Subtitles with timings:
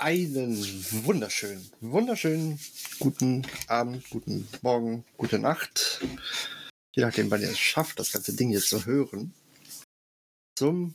[0.00, 0.56] Einen
[1.04, 2.60] wunderschönen, wunderschönen
[3.00, 6.00] guten Abend, guten Morgen, gute Nacht.
[6.94, 9.34] Je nachdem, wann ihr es schafft, das ganze Ding hier zu hören.
[10.56, 10.94] Zum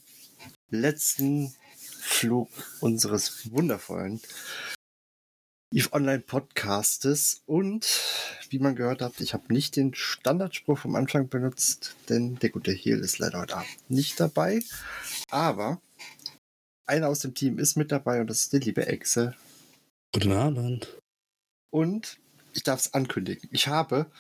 [0.70, 1.53] letzten
[1.99, 2.49] Flug
[2.80, 4.21] unseres wundervollen
[5.73, 7.41] EVE Online Podcastes.
[7.45, 7.85] Und
[8.52, 12.72] wie man gehört hat, ich habe nicht den Standardspruch vom Anfang benutzt, denn der gute
[12.72, 14.61] Heal ist leider heute Abend nicht dabei.
[15.30, 15.81] Aber
[16.86, 19.36] einer aus dem Team ist mit dabei und das ist der liebe Exe.
[20.14, 21.02] Guten Abend.
[21.72, 22.20] Und
[22.53, 23.50] ich darf es ankündigen.
[23.52, 24.12] Ich habe,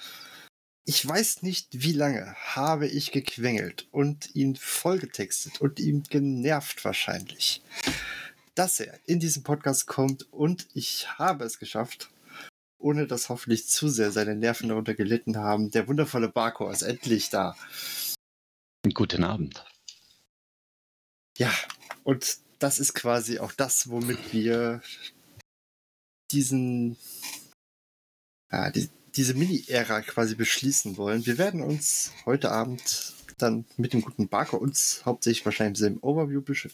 [0.85, 7.61] ich weiß nicht wie lange, habe ich gequengelt und ihn vollgetextet und ihm genervt wahrscheinlich,
[8.55, 12.09] dass er in diesen Podcast kommt und ich habe es geschafft,
[12.79, 15.71] ohne dass hoffentlich zu sehr seine Nerven darunter gelitten haben.
[15.71, 17.55] Der wundervolle Barco ist endlich da.
[18.93, 19.63] Guten Abend.
[21.37, 21.51] Ja,
[22.03, 24.81] und das ist quasi auch das, womit wir
[26.31, 26.95] diesen,
[28.49, 31.25] ja, die, diese Mini-Ära quasi beschließen wollen.
[31.25, 36.41] Wir werden uns heute Abend dann mit dem guten Barker uns hauptsächlich wahrscheinlich im Overview
[36.41, 36.69] besch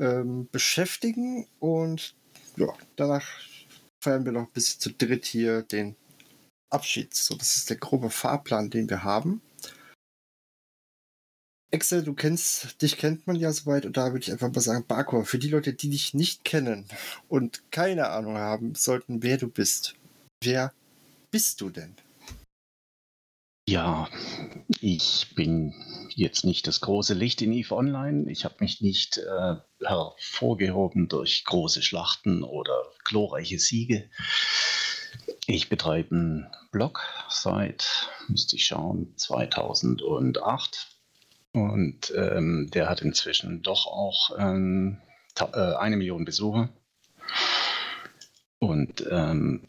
[0.00, 2.16] ähm, beschäftigen und
[2.56, 3.28] ja, danach
[4.02, 5.94] feiern wir noch bisschen zu dritt hier den
[6.70, 7.14] Abschied.
[7.14, 9.42] So, das ist der grobe Fahrplan, den wir haben.
[11.70, 14.86] Excel, du kennst, dich kennt man ja soweit und da würde ich einfach mal sagen,
[14.86, 16.86] Barkor, für die Leute, die dich nicht kennen
[17.28, 19.96] und keine Ahnung haben sollten, wer du bist,
[20.42, 20.72] wer
[21.30, 21.96] bist du denn?
[23.66, 24.08] Ja,
[24.80, 25.74] ich bin
[26.14, 28.30] jetzt nicht das große Licht in EVE Online.
[28.30, 34.10] Ich habe mich nicht äh, hervorgehoben durch große Schlachten oder glorreiche Siege.
[35.46, 37.00] Ich betreibe einen Blog
[37.30, 40.93] seit, müsste ich schauen, 2008
[41.54, 44.98] und ähm, der hat inzwischen doch auch ähm,
[45.38, 46.68] äh, eine Million Besucher.
[48.58, 49.62] Und ähm,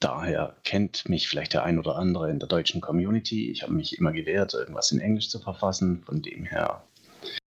[0.00, 3.50] daher kennt mich vielleicht der ein oder andere in der deutschen Community.
[3.50, 6.02] Ich habe mich immer gewehrt, irgendwas in Englisch zu verfassen.
[6.04, 6.84] Von dem her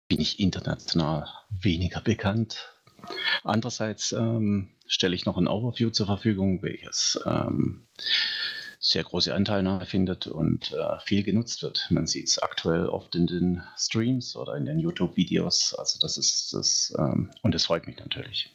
[0.08, 2.72] bin ich international weniger bekannt.
[3.44, 7.86] Andererseits ähm, stelle ich noch ein Overview zur Verfügung, welches ähm,
[8.84, 11.87] sehr große Anteilnahme findet und äh, viel genutzt wird.
[11.91, 15.75] Man sieht es aktuell oft in den Streams oder in den YouTube-Videos.
[15.78, 18.50] Also das ist das, ähm, und das freut mich natürlich.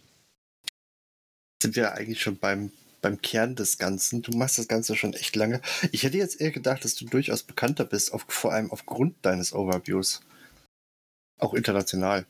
[1.64, 4.22] Sind wir eigentlich schon beim, beim Kern des Ganzen?
[4.22, 5.62] Du machst das Ganze schon echt lange.
[5.94, 9.54] Ich hätte jetzt eher gedacht, dass du durchaus bekannter bist, auf, vor allem aufgrund deines
[9.54, 10.22] Overviews.
[11.40, 12.26] Auch international.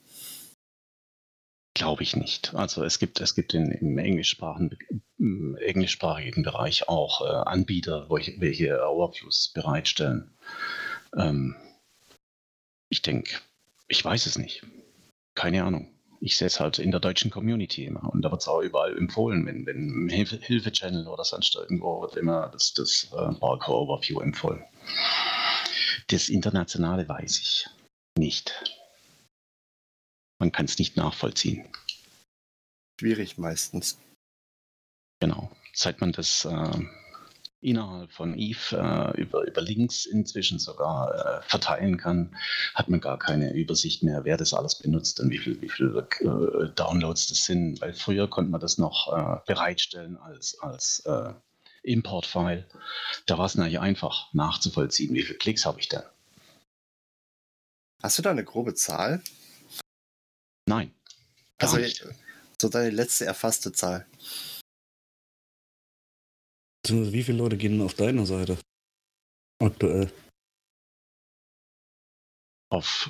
[1.77, 2.55] Glaube ich nicht.
[2.55, 8.81] Also es gibt, es gibt in, im englischsprachigen, im englischsprachigen Bereich auch äh, Anbieter, welche,
[8.83, 10.35] Overviews bereitstellen.
[11.15, 11.55] Ähm,
[12.89, 13.37] ich denke,
[13.87, 14.65] ich weiß es nicht.
[15.35, 15.93] Keine Ahnung.
[16.19, 18.11] Ich sehe es halt in der deutschen Community immer.
[18.11, 22.49] Und da wird es auch überall empfohlen, wenn, wenn Hilfe-Channel oder sonst irgendwo wird immer
[22.49, 24.63] das, das äh, Barcode Overview empfohlen.
[26.07, 27.67] Das Internationale weiß ich
[28.17, 28.76] nicht.
[30.39, 31.67] Man kann es nicht nachvollziehen.
[32.99, 33.99] Schwierig meistens.
[35.19, 35.51] Genau.
[35.73, 36.79] Seit man das äh,
[37.61, 38.77] innerhalb von Eve
[39.15, 42.35] äh, über, über Links inzwischen sogar äh, verteilen kann,
[42.75, 45.97] hat man gar keine Übersicht mehr, wer das alles benutzt und wie viele wie viel,
[45.97, 47.81] äh, Downloads das sind.
[47.81, 51.33] Weil früher konnte man das noch äh, bereitstellen als, als äh,
[51.83, 52.65] Importfile.
[53.25, 56.03] Da war es natürlich einfach nachzuvollziehen, wie viele Klicks habe ich denn.
[58.03, 59.21] Hast du da eine grobe Zahl?
[60.67, 60.93] Nein.
[61.59, 62.05] Also nicht.
[62.61, 64.05] so deine letzte erfasste Zahl.
[66.87, 68.57] Wie viele Leute gehen auf deiner Seite?
[69.59, 70.11] Aktuell.
[72.69, 73.09] Auf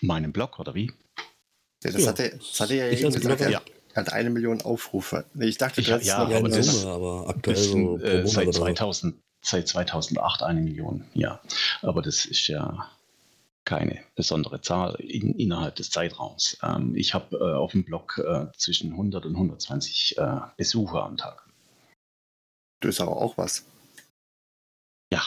[0.00, 0.92] meinem Blog oder wie?
[1.84, 2.08] Ja, das, ja.
[2.08, 3.62] Hatte, das hatte ja ich eben gesagt, Blogger, ja.
[3.92, 5.26] er hat eine Million Aufrufe.
[5.38, 8.52] Ich dachte, ich, ja, ja, aber, aber, das, Summe, aber aktuell das so äh, seit
[8.52, 11.40] 2000, seit 2008 eine Million, ja.
[11.82, 12.90] Aber das ist ja
[13.66, 16.56] keine besondere Zahl in, innerhalb des Zeitraums.
[16.62, 21.18] Ähm, ich habe äh, auf dem Blog äh, zwischen 100 und 120 äh, Besucher am
[21.18, 21.46] Tag.
[22.80, 23.66] Das ist aber auch was.
[25.12, 25.22] Ja.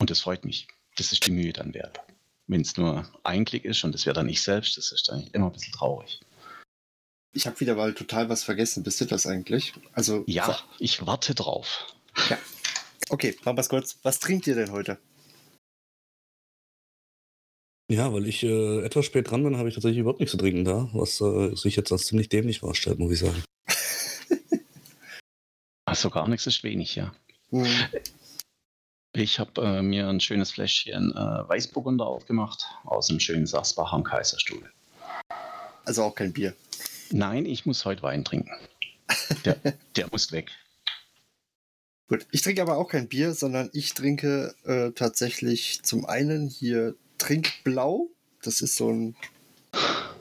[0.00, 0.66] Und das freut mich.
[0.96, 2.00] das ist die Mühe dann wert.
[2.46, 5.26] Wenn es nur ein Klick ist und das wäre dann ich selbst, das ist dann
[5.32, 6.20] immer ein bisschen traurig.
[7.32, 8.82] Ich habe wieder mal total was vergessen.
[8.82, 9.74] Bist du das eigentlich?
[9.92, 11.94] Also Ja, ich warte drauf.
[12.28, 12.38] Ja.
[13.08, 13.98] Okay, machen wir es kurz.
[14.02, 14.98] Was trinkt ihr denn heute?
[17.90, 20.64] Ja, weil ich äh, etwas spät dran bin, habe ich tatsächlich überhaupt nichts zu trinken
[20.64, 23.42] da, was äh, sich jetzt als ziemlich dämlich darstellt, muss ich sagen.
[25.86, 27.12] Also gar nichts ist wenig, ja.
[27.50, 27.66] Hm,
[29.12, 34.04] Ich habe äh, mir ein schönes Fläschchen äh, Weißburgunder aufgemacht aus dem schönen Sachsbacher am
[34.04, 34.70] Kaiserstuhl.
[35.84, 36.54] Also auch kein Bier.
[37.10, 38.52] Nein, ich muss heute Wein trinken.
[39.44, 39.56] Der,
[39.96, 40.52] der muss weg.
[42.06, 46.94] Gut, ich trinke aber auch kein Bier, sondern ich trinke äh, tatsächlich zum einen hier
[47.20, 48.10] Trinkblau.
[48.42, 49.16] Das ist so ein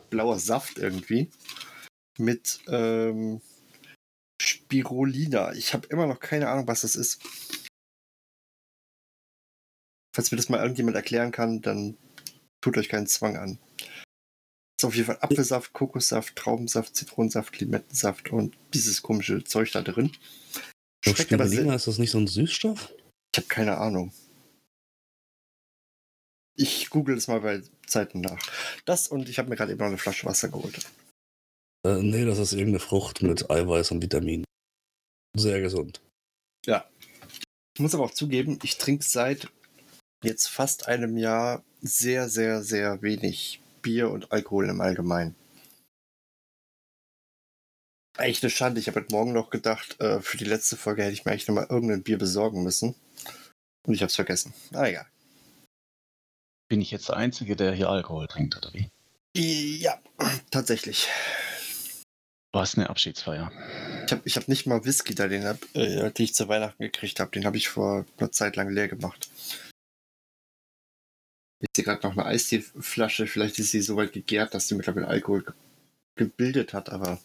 [0.10, 1.30] blauer Saft irgendwie.
[2.20, 3.42] Mit ähm,
[4.42, 5.54] Spirulina.
[5.54, 7.22] Ich habe immer noch keine Ahnung, was das ist.
[10.16, 11.98] Falls mir das mal irgendjemand erklären kann, dann
[12.62, 13.58] tut euch keinen Zwang an.
[14.78, 20.12] Ist auf jeden Fall Apfelsaft, Kokossaft, Traubensaft, Zitronensaft, Limettensaft und dieses komische Zeug da drin.
[21.06, 22.94] Spirulina, ist das nicht so ein Süßstoff?
[23.34, 24.14] Ich habe keine Ahnung.
[26.60, 28.38] Ich google es mal bei Zeiten nach.
[28.84, 30.78] Das und ich habe mir gerade eben noch eine Flasche Wasser geholt.
[31.88, 34.44] Äh, nee, das ist irgendeine Frucht mit Eiweiß und Vitaminen.
[35.38, 36.02] Sehr gesund.
[37.76, 39.48] Ich muss aber auch zugeben, ich trinke seit
[40.22, 45.36] jetzt fast einem Jahr sehr, sehr, sehr wenig Bier und Alkohol im Allgemeinen.
[48.18, 48.82] Echt eine Schande.
[48.82, 51.48] Ich habe heute Morgen noch gedacht, äh, für die letzte Folge hätte ich mir eigentlich
[51.48, 52.96] nochmal irgendein Bier besorgen müssen.
[53.88, 54.54] Und ich habe es vergessen.
[54.74, 55.08] Ah, egal.
[56.70, 58.90] Bin ich jetzt der Einzige, der hier Alkohol trinkt, oder wie?
[59.36, 60.00] Ja,
[60.52, 61.08] tatsächlich.
[62.54, 63.52] Was eine Abschiedsfeier.
[64.06, 66.82] Ich habe ich hab nicht mal Whisky da, den, hab, äh, den ich zu Weihnachten
[66.84, 67.32] gekriegt habe.
[67.32, 69.30] Den habe ich vor einer Zeit lang leer gemacht.
[71.62, 73.26] Ich sehe gerade noch eine Eisteeflasche.
[73.26, 75.54] Vielleicht ist sie so weit gegärt, dass sie mittlerweile Alkohol ge
[76.16, 77.22] gebildet hat, aber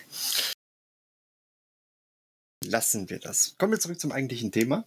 [2.64, 3.56] lassen wir das.
[3.58, 4.86] Kommen wir zurück zum eigentlichen Thema.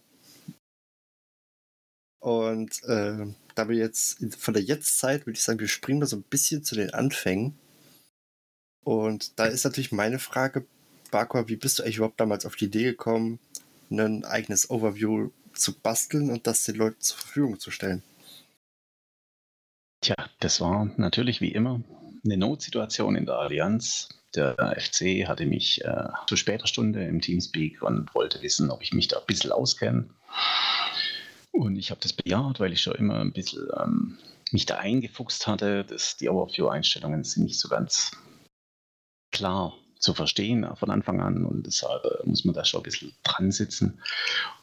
[2.20, 6.16] Und äh, da wir jetzt von der Jetztzeit, würde ich sagen, wir springen mal so
[6.16, 7.58] ein bisschen zu den Anfängen.
[8.84, 10.66] Und da ist natürlich meine Frage,
[11.10, 13.38] Barkor, wie bist du eigentlich überhaupt damals auf die Idee gekommen,
[13.90, 18.02] ein eigenes Overview zu basteln und das den Leuten zur Verfügung zu stellen?
[20.00, 21.82] Tja, das war natürlich wie immer
[22.24, 24.08] eine Notsituation in der Allianz.
[24.34, 28.92] Der FC hatte mich äh, zu später Stunde im Teamspeak und wollte wissen, ob ich
[28.92, 30.08] mich da ein bisschen auskenne.
[31.58, 34.16] Und ich habe das bejaht, weil ich schon immer ein bisschen ähm,
[34.52, 35.84] mich da eingefuchst hatte.
[35.84, 38.12] dass die Overview-Einstellungen sind nicht so ganz
[39.32, 43.12] klar zu verstehen von Anfang an und deshalb äh, muss man da schon ein bisschen
[43.22, 44.00] dran sitzen.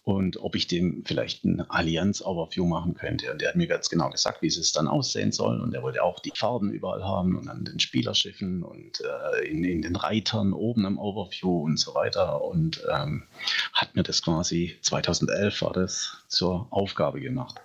[0.04, 3.32] Und ob ich dem vielleicht ein Allianz-Overview machen könnte.
[3.32, 5.60] Und der hat mir ganz genau gesagt, wie es dann aussehen soll.
[5.60, 9.64] Und er wollte auch die Farben überall haben und an den Spielerschiffen und äh, in,
[9.64, 12.44] in den Reitern oben am Overview und so weiter.
[12.44, 13.24] Und ähm,
[13.74, 17.56] hat mir das quasi 2011 war das zur Aufgabe gemacht.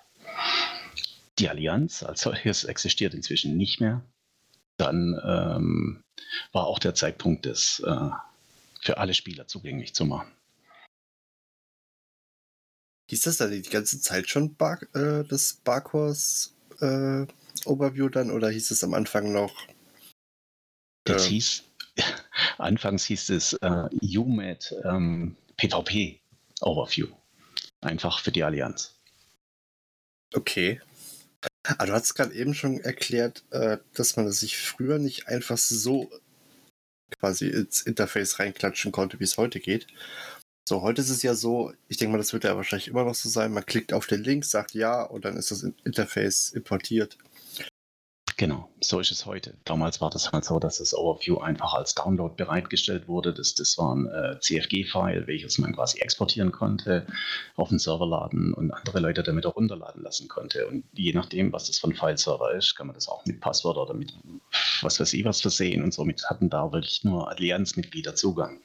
[1.37, 4.03] Die Allianz als solches existiert inzwischen nicht mehr.
[4.77, 6.03] Dann ähm,
[6.51, 8.09] war auch der Zeitpunkt, das äh,
[8.81, 10.31] für alle Spieler zugänglich zu machen.
[13.09, 17.25] Hieß das dann die ganze Zeit schon Bar äh, das Barkors äh,
[17.65, 19.53] Overview dann oder hieß es am Anfang noch?
[21.03, 21.63] Das äh, hieß,
[22.57, 26.21] anfangs hieß es äh, UMAD ähm, PvP
[26.61, 27.07] Overview.
[27.81, 28.95] Einfach für die Allianz.
[30.33, 30.79] Okay.
[31.63, 36.09] Aber du hast gerade eben schon erklärt, äh, dass man sich früher nicht einfach so
[37.19, 39.87] quasi ins Interface reinklatschen konnte, wie es heute geht.
[40.67, 43.15] So, heute ist es ja so, ich denke mal, das wird ja wahrscheinlich immer noch
[43.15, 47.17] so sein, man klickt auf den Link, sagt ja und dann ist das Interface importiert.
[48.41, 49.55] Genau, so ist es heute.
[49.65, 53.35] Damals war das halt so, dass das Overview einfach als Download bereitgestellt wurde.
[53.35, 57.05] Das, das war ein äh, CFG-File, welches man quasi exportieren konnte,
[57.55, 60.65] auf den Server laden und andere Leute damit auch runterladen lassen konnte.
[60.65, 63.77] Und je nachdem, was das für ein File-Server ist, kann man das auch mit Passwort
[63.77, 64.11] oder mit
[64.81, 65.83] was weiß ich was versehen.
[65.83, 68.59] Und somit hatten da wirklich nur Allianzmitglieder Zugang.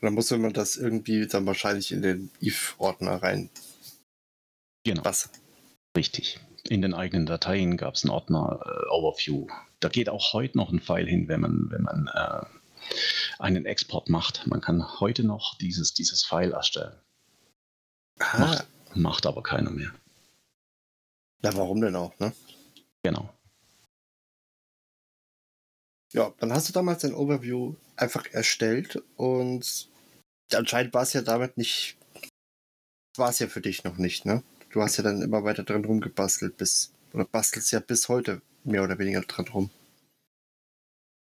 [0.00, 3.50] Dann musste man das irgendwie dann wahrscheinlich in den if-Ordner rein.
[4.84, 5.04] Genau.
[5.04, 5.30] Was?
[5.96, 6.38] Richtig.
[6.70, 9.48] In den eigenen Dateien gab es einen Ordner äh, Overview.
[9.80, 12.46] Da geht auch heute noch ein File hin, wenn man, wenn man äh,
[13.40, 14.46] einen Export macht.
[14.46, 16.96] Man kann heute noch dieses, dieses File erstellen.
[18.38, 19.90] Macht, macht aber keiner mehr.
[21.42, 22.32] na warum denn auch, ne?
[23.02, 23.28] Genau.
[26.12, 29.88] Ja, dann hast du damals ein Overview einfach erstellt und
[30.54, 31.96] anscheinend war es ja damit nicht,
[33.16, 34.44] war es ja für dich noch nicht, ne?
[34.70, 38.82] Du hast ja dann immer weiter dran rumgebastelt, bis, oder bastelst ja bis heute mehr
[38.82, 39.70] oder weniger dran rum.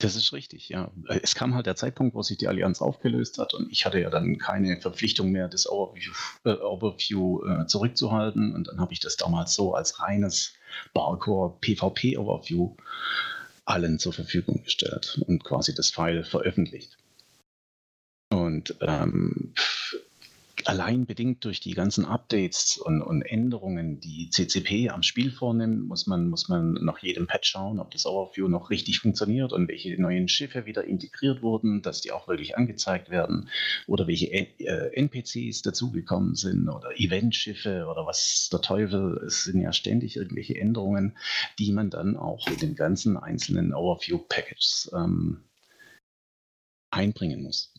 [0.00, 0.92] Das ist richtig, ja.
[1.08, 4.10] Es kam halt der Zeitpunkt, wo sich die Allianz aufgelöst hat und ich hatte ja
[4.10, 6.12] dann keine Verpflichtung mehr, das Overview,
[6.44, 8.54] äh, Overview äh, zurückzuhalten.
[8.54, 10.54] Und dann habe ich das damals so als reines
[10.94, 12.76] Barcore PvP Overview
[13.64, 16.96] allen zur Verfügung gestellt und quasi das File veröffentlicht.
[18.30, 19.52] Und ähm,
[20.66, 26.06] allein bedingt durch die ganzen Updates und, und, Änderungen, die CCP am Spiel vornimmt, muss
[26.06, 30.00] man, muss man nach jedem Patch schauen, ob das Overview noch richtig funktioniert und welche
[30.00, 33.48] neuen Schiffe wieder integriert wurden, dass die auch wirklich angezeigt werden
[33.86, 39.22] oder welche äh, NPCs dazugekommen sind oder Eventschiffe oder was der Teufel.
[39.26, 41.16] Es sind ja ständig irgendwelche Änderungen,
[41.58, 45.44] die man dann auch in den ganzen einzelnen Overview-Packages ähm,
[46.90, 47.72] einbringen muss.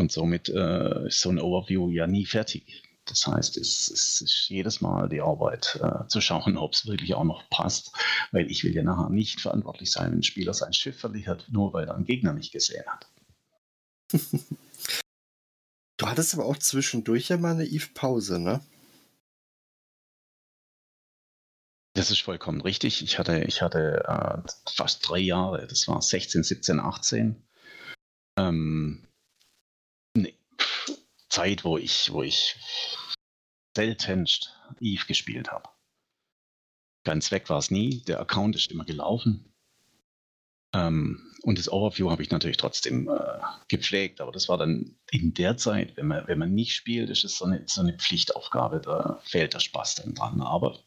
[0.00, 2.82] Und somit äh, ist so ein Overview ja nie fertig.
[3.04, 7.14] Das heißt, es, es ist jedes Mal die Arbeit äh, zu schauen, ob es wirklich
[7.14, 7.92] auch noch passt,
[8.32, 11.74] weil ich will ja nachher nicht verantwortlich sein, wenn ein Spieler sein Schiff verliert, nur
[11.74, 13.10] weil er einen Gegner nicht gesehen hat.
[15.98, 18.62] du hattest aber auch zwischendurch ja mal eine Eve-Pause, ne?
[21.92, 23.02] Das ist vollkommen richtig.
[23.02, 27.42] Ich hatte, ich hatte äh, fast drei Jahre, das war 16, 17, 18.
[28.38, 29.06] Ähm,
[31.30, 32.56] Zeit, wo ich, wo ich
[33.76, 35.68] seltenst Eve gespielt habe.
[37.04, 38.02] Ganz weg war es nie.
[38.02, 39.50] Der Account ist immer gelaufen.
[40.74, 45.32] Ähm, und das Overview habe ich natürlich trotzdem äh, gepflegt, aber das war dann in
[45.34, 48.80] der Zeit, wenn man, wenn man nicht spielt, ist es so eine, so eine Pflichtaufgabe,
[48.80, 50.42] da fehlt der Spaß dann dran.
[50.42, 50.78] Aber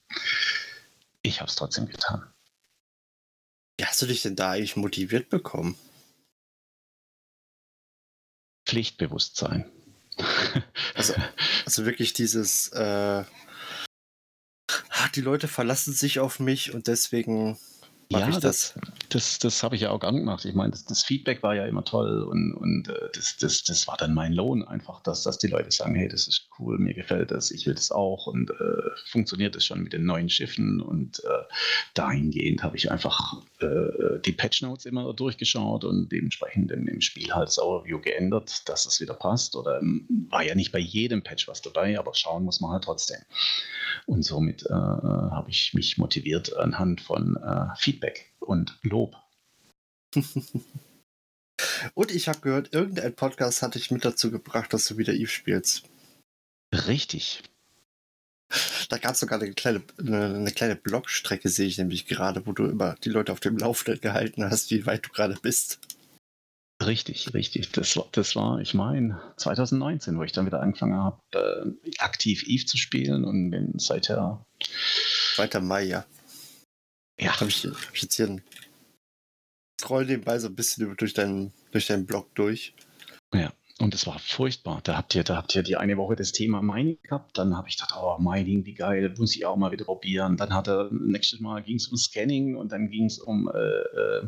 [1.23, 2.31] ich habe es trotzdem getan.
[3.77, 5.75] Wie hast du dich denn da eigentlich motiviert bekommen?
[8.65, 9.69] Pflichtbewusstsein.
[10.95, 11.13] Also,
[11.65, 13.23] also wirklich dieses, äh,
[15.15, 17.57] die Leute verlassen sich auf mich und deswegen
[18.09, 18.73] ja, ich das.
[18.73, 20.43] Das, das, das habe ich ja auch gern gemacht.
[20.45, 23.87] Ich meine, das, das, Feedback war ja immer toll und, und äh, das, das, das
[23.87, 26.93] war dann mein Lohn einfach, dass, dass die Leute sagen, hey, das ist cool, mir
[26.93, 30.81] gefällt das, ich will das auch und äh, funktioniert das schon mit den neuen Schiffen
[30.81, 31.43] und äh,
[31.93, 37.33] dahingehend habe ich einfach äh, die Patch Notes immer durchgeschaut und dementsprechend im, im Spiel
[37.33, 41.21] halt das Overview geändert, dass es wieder passt oder ähm, war ja nicht bei jedem
[41.21, 43.19] Patch was dabei, aber schauen muss man halt trotzdem.
[44.05, 49.15] Und somit äh, habe ich mich motiviert anhand von äh, Feedback und Lob.
[51.93, 55.27] und ich habe gehört, irgendein Podcast hat dich mit dazu gebracht, dass du wieder Eve
[55.27, 55.83] spielst.
[56.73, 57.43] Richtig.
[58.89, 62.51] Da gab es sogar eine kleine, eine, eine kleine Blogstrecke, sehe ich nämlich gerade, wo
[62.51, 65.79] du immer die Leute auf dem Laufenden gehalten hast, wie weit du gerade bist.
[66.85, 67.71] Richtig, richtig.
[67.71, 72.43] Das war, das war ich meine, 2019, wo ich dann wieder angefangen habe, äh, aktiv
[72.45, 74.45] Eve zu spielen und bin seither.
[75.35, 75.61] 2.
[75.61, 76.05] Mai, ja.
[77.19, 77.39] Ja.
[77.39, 78.41] Habe ich, hab ich jetzt hier einen
[79.81, 82.73] Scroll nebenbei so ein bisschen durch deinen, durch deinen Blog durch.
[83.33, 83.51] Ja.
[83.79, 84.81] Und es war furchtbar.
[84.83, 87.37] Da habt ihr, da habt ihr die eine Woche das Thema Mining gehabt.
[87.37, 90.37] Dann habe ich gedacht, oh, Mining, wie geil, muss ich auch mal wieder probieren.
[90.37, 93.57] Dann hat er, nächstes Mal ging es um Scanning und dann ging es um äh,
[93.57, 94.27] äh,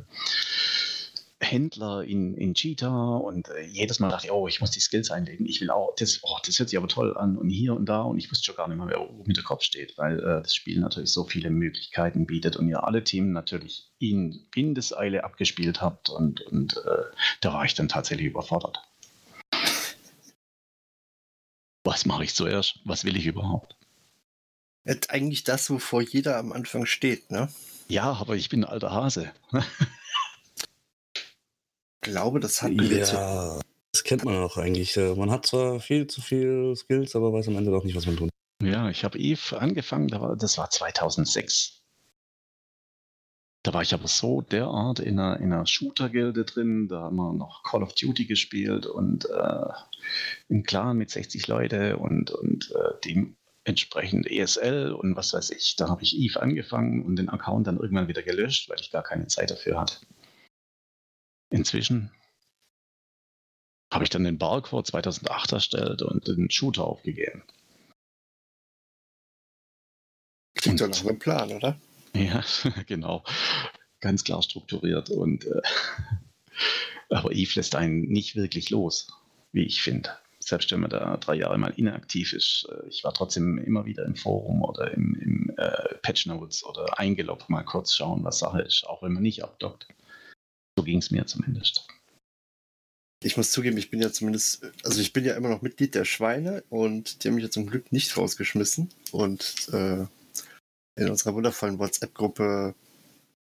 [1.45, 5.11] Händler in, in Cheetah und äh, jedes Mal dachte ich, oh, ich muss die Skills
[5.11, 5.45] einlegen.
[5.45, 8.01] Ich will auch, das, oh, das hört sich aber toll an und hier und da
[8.01, 10.55] und ich wusste schon gar nicht mehr, wo mit der Kopf steht, weil äh, das
[10.55, 16.09] Spiel natürlich so viele Möglichkeiten bietet und ihr alle Themen natürlich in Windeseile abgespielt habt
[16.09, 17.03] und, und äh,
[17.41, 18.81] da war ich dann tatsächlich überfordert.
[21.83, 22.79] Was mache ich zuerst?
[22.83, 23.75] Was will ich überhaupt?
[25.09, 27.49] Eigentlich das, wovor jeder am Anfang steht, ne?
[27.87, 29.31] Ja, aber ich bin ein alter Hase.
[32.05, 33.59] glaube, das hatten wir ja,
[33.91, 34.95] das kennt man auch eigentlich.
[34.97, 38.05] Äh, man hat zwar viel zu viel Skills, aber weiß am Ende doch nicht, was
[38.05, 38.29] man tut.
[38.63, 41.81] Ja, ich habe Eve angefangen, das war 2006.
[43.63, 47.33] Da war ich aber so derart in einer, in einer Shooter-Gilde drin, da haben wir
[47.33, 49.69] noch Call of Duty gespielt und äh,
[50.49, 52.93] im Clan mit 60 Leute und, und äh,
[53.65, 55.75] dementsprechend ESL und was weiß ich.
[55.77, 59.03] Da habe ich Eve angefangen und den Account dann irgendwann wieder gelöscht, weil ich gar
[59.03, 59.97] keine Zeit dafür hatte.
[61.55, 62.11] Inzwischen
[63.89, 67.43] habe ich dann den Barcore 2008 erstellt und den Shooter aufgegeben.
[70.55, 71.79] Klingt doch nach einem Plan, oder?
[72.13, 72.43] Ja,
[72.87, 73.23] genau.
[74.01, 75.09] Ganz klar strukturiert.
[75.09, 75.61] Und, äh,
[77.09, 79.07] aber Eve lässt einen nicht wirklich los,
[79.53, 80.09] wie ich finde.
[80.39, 82.67] Selbst wenn man da drei Jahre mal inaktiv ist.
[82.69, 86.99] Äh, ich war trotzdem immer wieder im Forum oder im, im äh, Patch Notes oder
[86.99, 89.87] eingeloggt, mal kurz schauen, was Sache ist, auch wenn man nicht abdockt.
[90.85, 91.87] Ging es mir zumindest.
[93.23, 96.05] ich muss zugeben, ich bin ja zumindest, also ich bin ja immer noch Mitglied der
[96.05, 98.89] Schweine und die haben mich ja zum Glück nicht rausgeschmissen.
[99.11, 100.05] Und äh,
[100.95, 102.75] in unserer wundervollen WhatsApp-Gruppe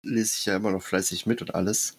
[0.03, 1.99] lese ich ja immer noch fleißig mit und alles.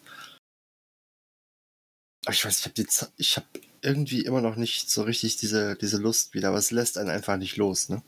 [2.26, 3.48] Aber ich weiß, ich habe ich habe
[3.82, 7.38] irgendwie immer noch nicht so richtig diese, diese Lust wieder, aber es lässt einen einfach
[7.38, 8.02] nicht los, ne?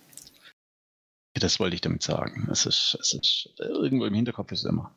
[1.36, 2.50] Das wollte ich damit sagen.
[2.51, 4.96] Es ist, es ist irgendwo im Hinterkopf ist immer.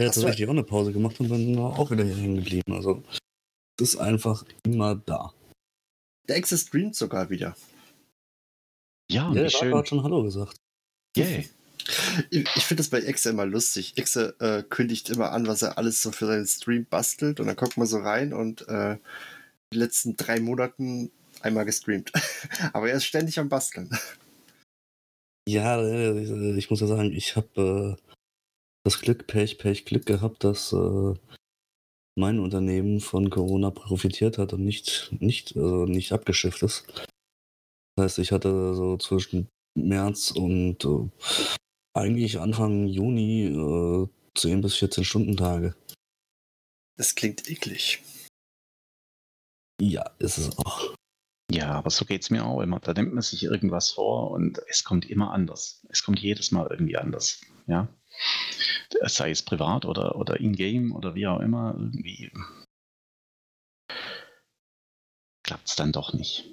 [0.00, 2.72] Ja, jetzt habe ich auch eine Pause gemacht und dann auch wieder hier hängen geblieben.
[2.72, 3.02] Also,
[3.78, 5.34] es ist einfach immer da.
[6.26, 7.54] Der Exe streamt sogar wieder.
[9.10, 9.74] Ja, ja der schön.
[9.74, 10.56] hat schon Hallo gesagt.
[11.16, 11.48] Yay.
[12.30, 13.94] Ich, ich finde das bei Exe immer lustig.
[13.96, 17.56] Exe äh, kündigt immer an, was er alles so für seinen Stream bastelt und dann
[17.56, 18.98] kommt man so rein und äh,
[19.72, 22.12] die letzten drei Monaten einmal gestreamt.
[22.74, 23.90] Aber er ist ständig am Basteln.
[25.48, 28.09] Ja, äh, ich muss ja sagen, ich habe äh,
[28.84, 31.14] das Glück, Pech, Pech, Glück gehabt, dass äh,
[32.16, 36.86] mein Unternehmen von Corona profitiert hat und nicht, nicht, also nicht abgeschifft ist.
[37.96, 41.08] Das heißt, ich hatte so zwischen März und äh,
[41.94, 45.74] eigentlich Anfang Juni äh, 10 bis 14 Stunden Tage.
[46.96, 48.02] Das klingt eklig.
[49.80, 50.94] Ja, ist es auch.
[51.50, 52.78] Ja, aber so geht es mir auch immer.
[52.80, 55.84] Da nimmt man sich irgendwas vor und es kommt immer anders.
[55.88, 57.40] Es kommt jedes Mal irgendwie anders.
[57.66, 57.88] Ja
[59.06, 62.30] sei es privat oder, oder in-game oder wie auch immer, irgendwie
[65.42, 66.48] klappt es dann doch nicht.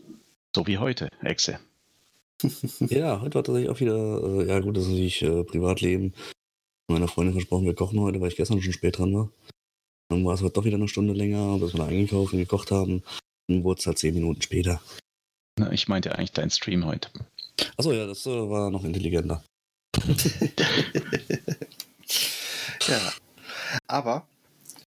[0.55, 1.59] So wie heute, Exe.
[2.79, 6.13] ja, heute war tatsächlich auch wieder, äh, ja gut, das ist natürlich äh, Privatleben.
[6.89, 9.29] Meiner Freundin versprochen, wir kochen heute, weil ich gestern schon spät dran war.
[10.09, 12.71] Dann war es heute doch wieder eine Stunde länger, bis wir da eingekauft und gekocht
[12.71, 13.03] haben.
[13.47, 14.81] Dann wurde es halt zehn Minuten später.
[15.59, 17.09] Na, ich meinte eigentlich dein Stream heute.
[17.75, 19.43] Achso, ja, das äh, war noch intelligenter.
[22.88, 23.13] Ja.
[23.88, 24.27] Aber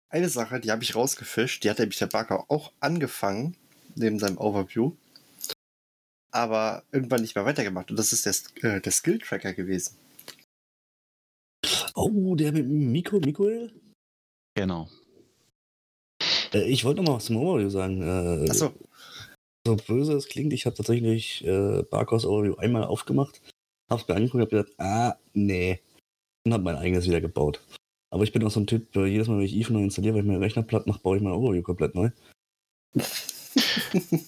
[0.09, 3.57] eine Sache, die habe ich rausgefischt, die hat nämlich der Barker auch angefangen,
[3.95, 4.93] neben seinem Overview,
[6.31, 7.91] aber irgendwann nicht mehr weitergemacht.
[7.91, 9.97] Und das ist der, äh, der Skill-Tracker gewesen.
[11.95, 13.73] Oh, der mit Miko, Mikoel?
[14.55, 14.89] Genau.
[16.53, 18.03] Äh, ich wollte noch mal was zum Overview sagen.
[18.03, 18.75] Äh, Achso.
[19.67, 23.41] So böse es klingt, ich habe tatsächlich äh, Barkers Overview einmal aufgemacht,
[23.89, 25.81] hab's mir angeguckt und hab gedacht, ah, nee.
[26.45, 27.61] Und hab mein eigenes wieder gebaut.
[28.11, 30.23] Aber ich bin auch so ein Typ, jedes Mal, wenn ich Eve neu installiere, weil
[30.23, 32.11] ich meinen Rechner platt mache, baue ich mein Overview komplett neu.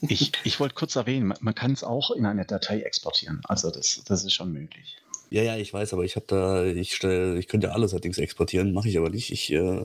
[0.08, 3.40] ich ich wollte kurz erwähnen, man, man kann es auch in eine Datei exportieren.
[3.44, 4.96] Also das, das ist schon möglich.
[5.30, 8.18] Ja, ja, ich weiß, aber ich habe da, ich stelle, ich könnte ja alle Settings
[8.18, 9.30] exportieren, mache ich aber nicht.
[9.30, 9.84] Ich äh,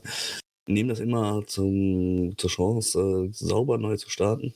[0.67, 4.53] nehme das immer zum, zur Chance, äh, sauber neu zu starten.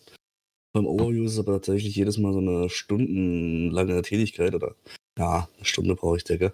[0.74, 4.76] Beim Overview ist es aber tatsächlich jedes Mal so eine stundenlange Tätigkeit oder
[5.18, 6.54] ja, eine Stunde brauche ich, denke.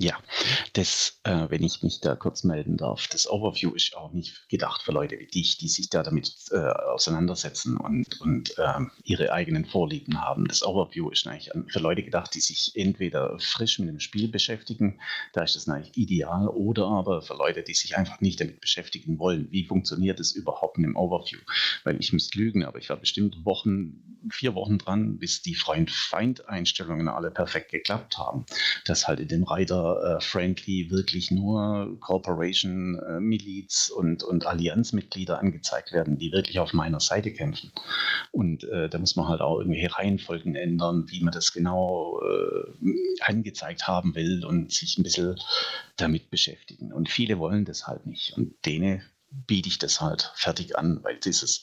[0.00, 0.16] Ja,
[0.72, 4.80] das, äh, wenn ich mich da kurz melden darf, das Overview ist auch nicht gedacht
[4.80, 9.66] für Leute wie dich, die sich da damit äh, auseinandersetzen und, und äh, ihre eigenen
[9.66, 10.46] Vorlieben haben.
[10.48, 15.00] Das Overview ist eigentlich für Leute gedacht, die sich entweder frisch mit dem Spiel beschäftigen,
[15.34, 19.18] da ist das eigentlich ideal, oder aber für Leute, die sich einfach nicht damit beschäftigen
[19.18, 19.48] wollen.
[19.50, 21.40] Wie funktioniert es überhaupt in dem Overview?
[21.84, 27.08] Weil ich müsste lügen, aber ich war bestimmt Wochen, vier Wochen dran, bis die Freund-Feind-Einstellungen
[27.08, 28.46] alle perfekt geklappt haben.
[28.86, 35.38] Das halt in dem Reiter äh, Friendly wirklich nur Corporation, äh, Miliz und, und Allianzmitglieder
[35.38, 37.72] angezeigt werden, die wirklich auf meiner Seite kämpfen.
[38.32, 42.92] Und äh, da muss man halt auch irgendwelche Reihenfolgen ändern, wie man das genau äh,
[43.20, 45.36] angezeigt haben will und sich ein bisschen
[45.96, 46.92] damit beschäftigen.
[46.92, 48.36] Und viele wollen das halt nicht.
[48.36, 51.62] Und denen biete ich das halt fertig an, weil dieses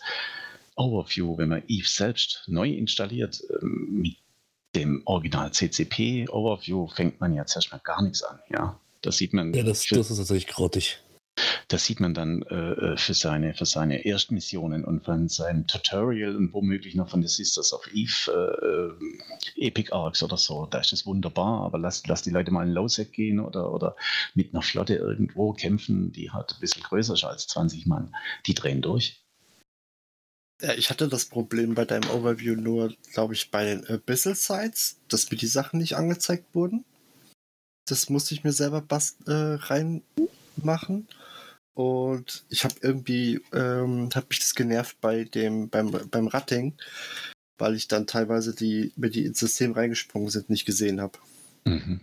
[0.76, 4.18] Overview, wenn man Eve selbst neu installiert, ähm, mit
[4.78, 8.40] dem Original CCP Overview fängt man jetzt erstmal gar nichts an.
[8.50, 9.54] Ja, das sieht man.
[9.54, 11.00] Ja, das, für, das ist tatsächlich grottig.
[11.68, 16.36] Das sieht man dann äh, äh, für, seine, für seine Erstmissionen und von seinem Tutorial
[16.36, 18.96] und womöglich noch von The Sisters of Eve
[19.58, 20.66] äh, äh, Epic Arcs oder so.
[20.66, 23.96] Da ist es wunderbar, aber lass, lass die Leute mal in Lowsec gehen oder, oder
[24.34, 28.16] mit einer Flotte irgendwo kämpfen, die halt ein bisschen größer ist als 20 Mann.
[28.48, 29.22] Die drehen durch.
[30.62, 34.98] Ja, ich hatte das Problem bei deinem Overview nur, glaube ich, bei den Abyssal Sites,
[35.08, 36.84] dass mir die Sachen nicht angezeigt wurden.
[37.88, 38.84] Das musste ich mir selber
[39.28, 41.08] äh, reinmachen.
[41.76, 46.74] Und ich habe irgendwie, ähm, habe mich das genervt bei dem, beim, beim Ratting,
[47.60, 51.20] weil ich dann teilweise die, wenn die ins System reingesprungen sind, nicht gesehen habe.
[51.66, 52.02] Mhm.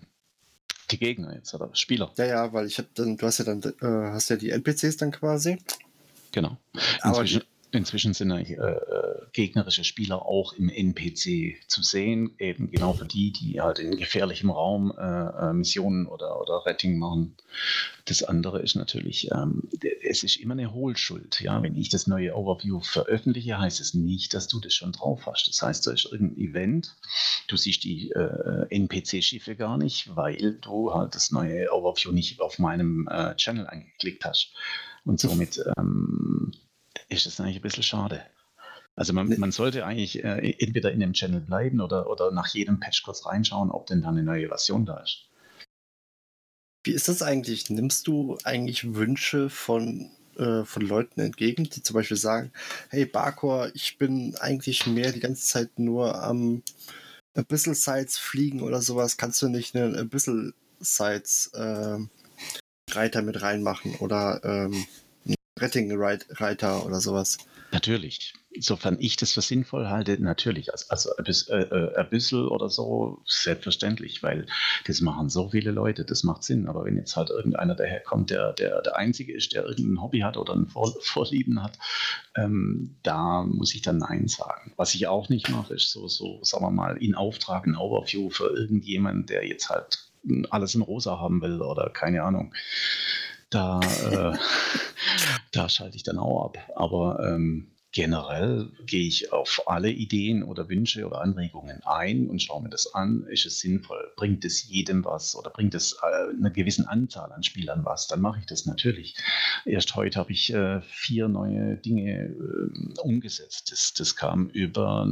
[0.93, 2.13] Die Gegner jetzt, oder Spieler?
[2.17, 4.97] Ja, ja, weil ich habe dann, du hast ja dann, äh, hast ja die NPCs
[4.97, 5.59] dann quasi.
[6.31, 6.57] Genau.
[7.01, 7.41] Aber die,
[7.75, 13.33] Inzwischen sind äh, äh, gegnerische Spieler auch im NPC zu sehen, eben genau für die,
[13.33, 17.37] die halt in gefährlichem Raum äh, äh, Missionen oder, oder Retting machen.
[18.05, 19.69] Das andere ist natürlich, ähm,
[20.03, 21.41] es ist immer eine Hohlschuld.
[21.41, 21.63] Ja?
[21.63, 25.49] Wenn ich das neue Overview veröffentliche, heißt es nicht, dass du das schon drauf hast.
[25.49, 26.97] Das heißt, da ist irgendein Event,
[27.49, 32.59] du siehst die äh, NPC-Schiffe gar nicht, weil du halt das neue Overview nicht auf
[32.59, 34.53] meinem äh, Channel angeklickt hast.
[35.05, 36.53] Und somit ähm,
[37.09, 38.25] ist es eigentlich ein bisschen schade.
[38.97, 42.79] Also man, man sollte eigentlich äh, entweder in dem Channel bleiben oder, oder nach jedem
[42.79, 45.29] Patch kurz reinschauen, ob denn da eine neue Version da ist.
[46.85, 47.71] Wie ist das eigentlich?
[47.71, 52.53] Nimmst du eigentlich Wünsche von, äh, von Leuten entgegen, die zum Beispiel sagen,
[52.91, 56.63] hey Barkor, ich bin eigentlich mehr die ganze Zeit nur am
[57.37, 59.17] Abyssal Sites fliegen oder sowas.
[59.17, 61.99] Kannst du nicht einen Abyssal Sites äh,
[62.91, 64.87] Reiter mit reinmachen oder ähm,
[65.59, 67.39] Retting-Reiter oder sowas.
[67.71, 68.35] Natürlich.
[68.51, 70.71] Insofern ich das für sinnvoll halte, natürlich.
[70.71, 74.47] Also, also ein bisschen oder so, selbstverständlich, weil
[74.87, 76.69] das machen so viele Leute, das macht Sinn.
[76.69, 80.37] Aber wenn jetzt halt irgendeiner daherkommt, der, der der Einzige ist, der irgendein Hobby hat
[80.37, 81.79] oder ein Vor Vorlieben hat,
[82.37, 84.73] ähm, da muss ich dann Nein sagen.
[84.77, 88.31] Was ich auch nicht mache, ist so, so, sagen wir mal, in Auftrag ein Overview
[88.31, 90.11] für irgendjemanden, der jetzt halt
[90.51, 92.55] alles in rosa haben will oder keine Ahnung
[93.55, 94.37] da, äh,
[95.55, 96.59] da schalte ich dann auch ab.
[96.75, 102.63] Aber ähm, generell gehe ich auf alle Ideen oder Wünsche oder Anregungen ein und schaue
[102.63, 103.25] mir das an.
[103.31, 104.13] Ist es sinnvoll?
[104.17, 108.09] Bringt es jedem was oder bringt es äh, einer gewissen Anzahl an Spielern was?
[108.09, 109.17] Dann mache ich das natürlich.
[109.65, 113.71] Erst heute habe ich äh, vier neue Dinge äh, umgesetzt.
[113.71, 115.09] Das, das kam über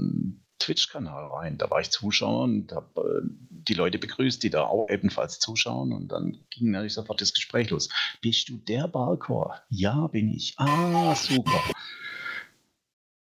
[0.62, 1.59] Twitch-Kanal rein.
[1.59, 5.92] Da war ich Zuschauer und habe äh, die Leute begrüßt, die da auch ebenfalls zuschauen.
[5.92, 7.88] Und dann ging natürlich sofort das Gespräch los.
[8.20, 9.61] Bist du der Barkor?
[9.68, 10.55] Ja, bin ich.
[10.59, 11.61] Ah, super.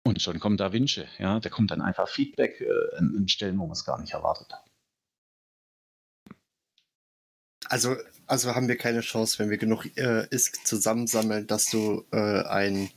[0.05, 1.07] Und schon kommen da Wünsche.
[1.19, 4.53] Ja, da kommt dann einfach Feedback äh, an Stellen, wo man es gar nicht erwartet.
[7.67, 7.97] Also,
[8.27, 12.91] also haben wir keine Chance, wenn wir genug äh, ISK zusammensammeln, dass du äh, ein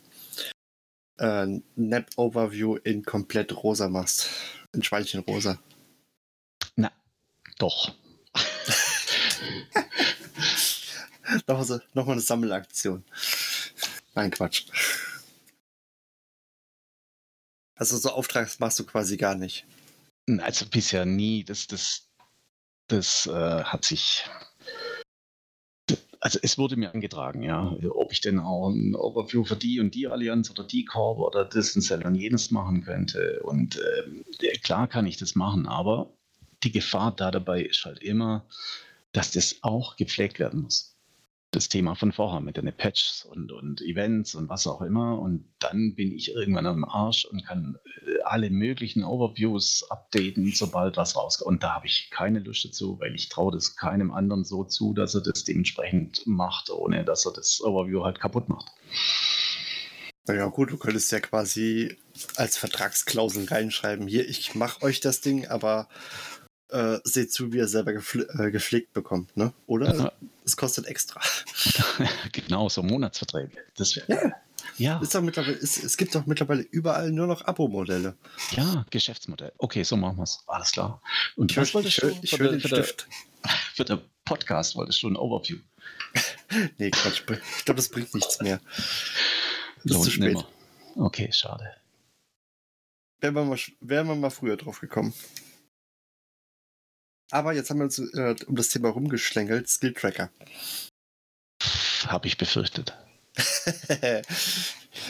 [1.17, 4.29] äh, Nap-Overview in komplett rosa machst.
[4.73, 5.59] In Schweinchenrosa.
[6.75, 6.91] Na,
[7.57, 7.93] doch.
[11.47, 13.03] nochmal, so, nochmal eine Sammelaktion.
[14.15, 14.65] Nein, Quatsch.
[17.75, 19.65] Also so Auftrags machst du quasi gar nicht.
[20.39, 21.43] Also bisher nie.
[21.43, 22.07] Das, das,
[22.87, 24.25] das äh, hat sich
[26.21, 29.95] also es wurde mir angetragen, ja, ob ich denn auch ein Overview für die und
[29.95, 33.41] die Allianz oder die Corp oder das und Cell und jenes machen könnte.
[33.43, 33.79] Und
[34.39, 36.13] äh, klar kann ich das machen, aber
[36.63, 38.45] die Gefahr da dabei ist halt immer,
[39.13, 40.95] dass das auch gepflegt werden muss
[41.51, 45.19] das Thema von vorher mit den Patches und, und Events und was auch immer.
[45.19, 50.95] Und dann bin ich irgendwann am Arsch und kann äh, alle möglichen Overviews updaten, sobald
[50.95, 51.47] was rauskommt.
[51.47, 54.93] Und da habe ich keine Lust dazu, weil ich traue das keinem anderen so zu,
[54.93, 58.71] dass er das dementsprechend macht, ohne dass er das Overview halt kaputt macht.
[60.27, 61.97] Naja, gut, du könntest ja quasi
[62.35, 65.89] als Vertragsklausel reinschreiben, hier, ich mache euch das Ding, aber
[66.71, 69.53] äh, seht zu, wie er selber gefl äh, gepflegt bekommt, ne?
[69.67, 70.13] Oder?
[70.45, 71.21] Es kostet extra.
[72.31, 73.51] genau, so Monatsverträge.
[73.75, 74.31] Das wäre ja.
[74.77, 74.99] Ja.
[74.99, 78.15] Ist doch mittlerweile, ist, es gibt doch mittlerweile überall nur noch Abo-Modelle.
[78.51, 79.51] Ja, Geschäftsmodell.
[79.57, 80.43] Okay, so machen wir es.
[80.47, 81.01] Alles klar.
[81.35, 82.19] Und ich was wolltest ich, du?
[82.21, 83.07] Ich höre den Stift.
[83.73, 85.57] für den Podcast wolltest du ein Overview.
[86.77, 87.21] nee, Quatsch.
[87.57, 88.59] Ich glaube, das bringt nichts mehr.
[89.83, 90.33] Das ist zu spät.
[90.33, 90.47] Nimmer.
[90.95, 91.75] Okay, schade.
[93.19, 95.13] Wären wir, mal, wären wir mal früher drauf gekommen.
[97.31, 100.29] Aber jetzt haben wir uns äh, um das Thema rumgeschlängelt, Skill Tracker.
[102.07, 102.93] Habe ich befürchtet.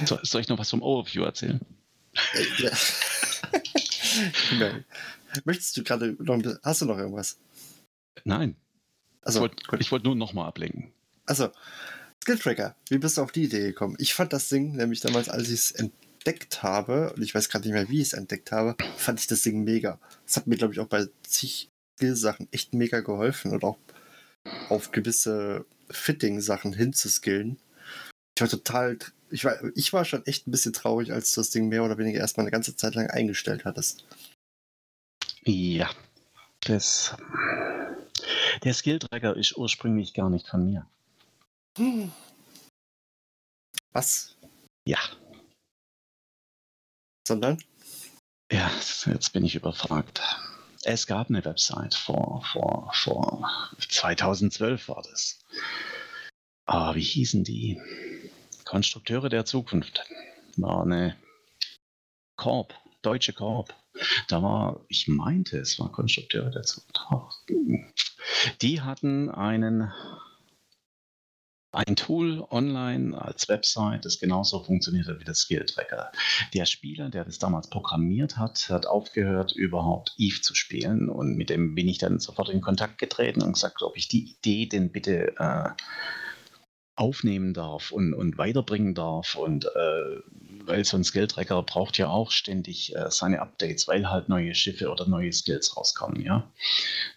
[0.06, 1.60] so, soll ich noch was vom Overview erzählen?
[2.34, 2.72] Äh, ja.
[4.60, 4.86] Nein.
[5.46, 7.40] Möchtest du gerade noch, hast du noch irgendwas?
[8.24, 8.56] Nein.
[9.24, 10.92] Also, ich wollte wollt nur nochmal ablenken.
[11.26, 11.50] Also,
[12.22, 13.96] Skill Tracker, wie bist du auf die Idee gekommen?
[13.98, 17.66] Ich fand das Ding nämlich damals, als ich es entdeckt habe, und ich weiß gerade
[17.66, 20.00] nicht mehr, wie ich es entdeckt habe, fand ich das Ding mega.
[20.26, 21.71] Das hat mir, glaube ich, auch bei zig
[22.02, 23.78] Skill-Sachen echt mega geholfen und auch
[24.70, 27.60] auf gewisse Fitting-Sachen hinzuskillen.
[28.36, 28.98] Ich war total,
[29.30, 32.00] ich war, ich war schon echt ein bisschen traurig, als du das Ding mehr oder
[32.00, 34.04] weniger erstmal eine ganze Zeit lang eingestellt hattest.
[35.44, 35.92] Ja,
[36.62, 37.16] das,
[38.64, 40.88] der Skill-Tracker ist ursprünglich gar nicht von mir.
[41.78, 42.12] Hm.
[43.94, 44.36] Was?
[44.88, 45.00] Ja.
[47.28, 47.64] Sondern?
[48.52, 48.72] Ja,
[49.06, 50.22] jetzt bin ich überfragt.
[50.84, 55.40] Es gab eine Website vor, vor, vor 2012 war das.
[56.66, 57.80] Aber wie hießen die?
[58.66, 60.02] Konstrukteure der Zukunft.
[60.56, 61.18] war eine
[62.38, 63.76] Korb, deutsche Korb.
[64.30, 66.82] Da war, ich meinte, es war Konstrukteur dazu.
[68.62, 69.92] Die hatten einen
[71.72, 76.12] ein Tool online als Website, das genauso funktioniert hat wie das Skill Tracker.
[76.54, 81.50] Der Spieler, der das damals programmiert hat, hat aufgehört, überhaupt Eve zu spielen und mit
[81.50, 84.92] dem bin ich dann sofort in Kontakt getreten und gesagt, ob ich die Idee denn
[84.92, 85.70] bitte äh,
[86.96, 90.20] aufnehmen darf und, und weiterbringen darf und äh,
[90.66, 94.92] weil so ein Skill-Tracker braucht ja auch ständig äh, seine Updates, weil halt neue Schiffe
[94.92, 96.52] oder neue Skills rauskommen, ja.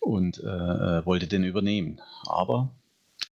[0.00, 2.00] Und äh, äh wollte den übernehmen.
[2.26, 2.70] Aber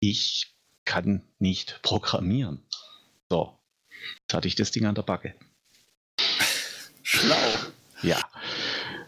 [0.01, 0.52] ich
[0.85, 2.63] kann nicht programmieren.
[3.29, 3.59] So,
[4.21, 5.35] jetzt hatte ich das Ding an der Backe.
[7.03, 7.37] Schlau.
[8.03, 8.19] Ja.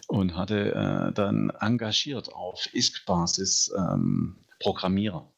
[0.06, 5.28] Und hatte äh, dann engagiert auf ISK-Basis ähm, Programmierer.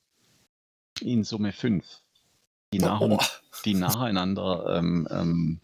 [1.00, 2.02] In Summe fünf.
[2.72, 3.18] Die, nach, oh.
[3.64, 5.60] die nacheinander ähm, ähm,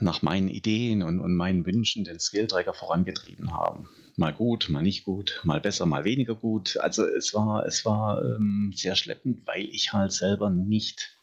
[0.00, 5.04] nach meinen Ideen und, und meinen Wünschen den Skill-Tracker vorangetrieben haben mal gut, mal nicht
[5.04, 6.76] gut, mal besser, mal weniger gut.
[6.78, 11.18] Also es war, es war ähm, sehr schleppend, weil ich halt selber nicht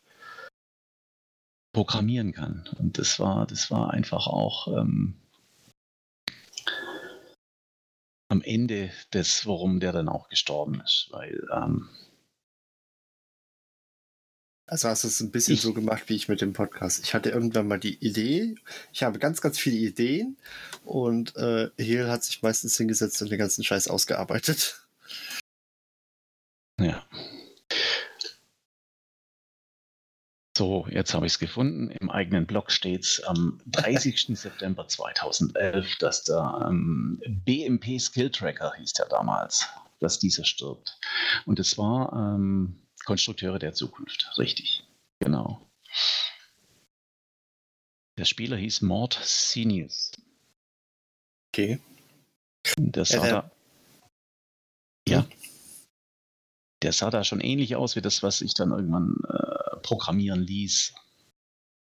[1.73, 2.67] programmieren kann.
[2.78, 5.15] Und das war, das war einfach auch ähm,
[8.30, 11.89] am Ende des, warum der dann auch gestorben ist, weil ähm,
[14.69, 17.03] also hast du es ein bisschen ich, so gemacht wie ich mit dem Podcast.
[17.03, 18.55] Ich hatte irgendwann mal die Idee,
[18.93, 20.38] ich habe ganz, ganz viele Ideen
[20.86, 24.88] und äh, Heel hat sich meistens hingesetzt und den ganzen Scheiß ausgearbeitet.
[26.79, 27.05] Ja.
[30.55, 31.89] So, jetzt habe ich es gefunden.
[31.89, 34.27] Im eigenen Blog steht es am 30.
[34.38, 39.67] September 2011, dass der ähm, BMP Skill Tracker hieß der damals,
[39.99, 40.99] dass dieser stirbt.
[41.45, 42.75] Und es war ähm,
[43.10, 44.84] Konstrukteure der Zukunft, richtig.
[45.17, 45.67] Genau.
[48.19, 50.12] Der Spieler hieß Mort Senius.
[51.52, 51.80] Okay.
[52.78, 53.52] Der sah ja, da.
[55.08, 55.28] Ja.
[56.84, 60.93] Der sah da schon ähnlich aus wie das, was ich dann irgendwann äh, programmieren ließ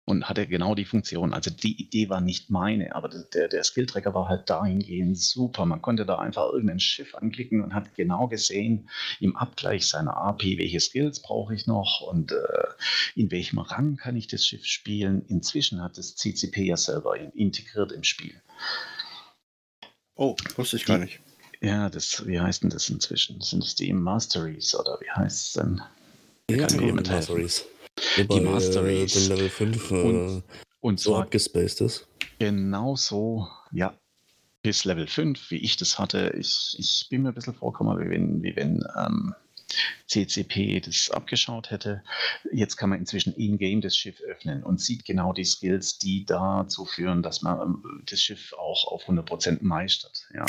[0.05, 1.33] und hatte genau die Funktion.
[1.33, 5.65] Also die Idee war nicht meine, aber der, der Skill-Tracker war halt dahingehend super.
[5.65, 8.89] Man konnte da einfach irgendein Schiff anklicken und hat genau gesehen
[9.19, 12.35] im Abgleich seiner AP, welche Skills brauche ich noch und äh,
[13.15, 15.23] in welchem Rang kann ich das Schiff spielen.
[15.27, 18.41] Inzwischen hat das CCP ja selber integriert im Spiel.
[20.15, 21.21] Oh, wusste ich gar nicht.
[21.61, 23.39] Ja, das, wie heißt denn das inzwischen?
[23.39, 25.81] Sind es die Masteries oder wie heißt es denn?
[26.49, 27.61] Ja, jemand Masteries.
[27.61, 27.72] Wobei,
[28.17, 29.29] die Masteries.
[29.29, 30.43] Äh, Level 5 äh, und,
[30.79, 32.07] und so abgespaced ist.
[32.39, 33.97] Genau so, ja.
[34.61, 36.33] Bis Level 5, wie ich das hatte.
[36.39, 39.35] Ich, ich bin mir ein bisschen vorgekommen, wie wenn, wie wenn ähm,
[40.07, 42.03] CCP das abgeschaut hätte.
[42.51, 46.85] Jetzt kann man inzwischen in-game das Schiff öffnen und sieht genau die Skills, die dazu
[46.85, 50.27] führen, dass man ähm, das Schiff auch auf 100% meistert.
[50.33, 50.45] Ja.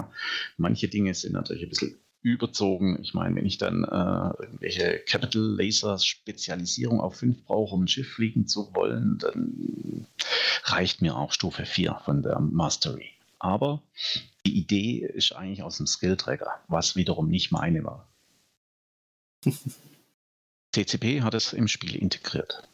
[0.56, 2.98] Manche Dinge sind natürlich ein bisschen überzogen.
[3.02, 7.88] Ich meine, wenn ich dann äh, irgendwelche Capital Laser Spezialisierung auf 5 brauche, um ein
[7.88, 10.06] Schiff fliegen zu wollen, dann
[10.64, 13.10] reicht mir auch Stufe 4 von der Mastery.
[13.38, 13.82] Aber
[14.46, 18.08] die Idee ist eigentlich aus dem Skill-Tracker, was wiederum nicht meine war.
[20.72, 22.66] TCP hat es im Spiel integriert.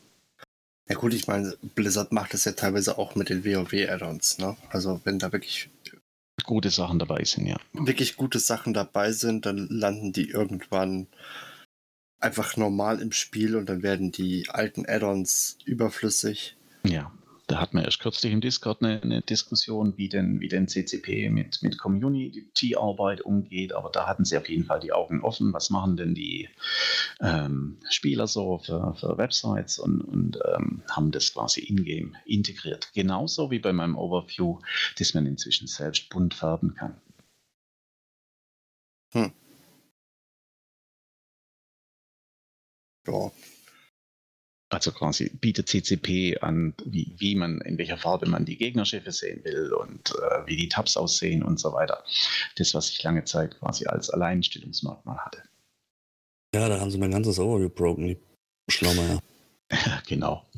[0.88, 4.38] Ja gut, ich meine, Blizzard macht das ja teilweise auch mit den WoW-Add-ons.
[4.38, 4.56] Ne?
[4.70, 5.70] Also wenn da wirklich
[6.44, 7.56] gute Sachen dabei sind, ja.
[7.72, 11.06] Wirklich gute Sachen dabei sind, dann landen die irgendwann
[12.20, 16.56] einfach normal im Spiel und dann werden die alten Add-ons überflüssig.
[16.84, 17.12] Ja,
[17.50, 21.30] da hat man erst kürzlich im Discord eine, eine, Diskussion, wie denn, wie denn CCP
[21.30, 25.52] mit, mit Community-Arbeit umgeht, aber da hatten sie auf jeden Fall die Augen offen.
[25.52, 26.48] Was machen denn die
[27.20, 32.90] ähm, Spieler so für, für Websites und, und ähm, haben das quasi in-game integriert.
[32.94, 34.60] Genauso wie bei meinem Overview,
[34.98, 37.00] das man inzwischen selbst bunt färben kann.
[39.12, 39.32] Hm.
[43.06, 43.32] Ja,
[44.70, 49.44] also quasi bietet CCP an, wie, wie man, in welcher Farbe man die Gegnerschiffe sehen
[49.44, 52.04] will und äh, wie die Tabs aussehen und so weiter.
[52.56, 55.42] Das, was ich lange Zeit quasi als Alleinstellungsmerkmal hatte.
[56.54, 58.18] Ja, da haben sie mein ganzes Overview broken, die
[58.70, 59.20] Schlaumeier.
[59.72, 60.48] ja, genau.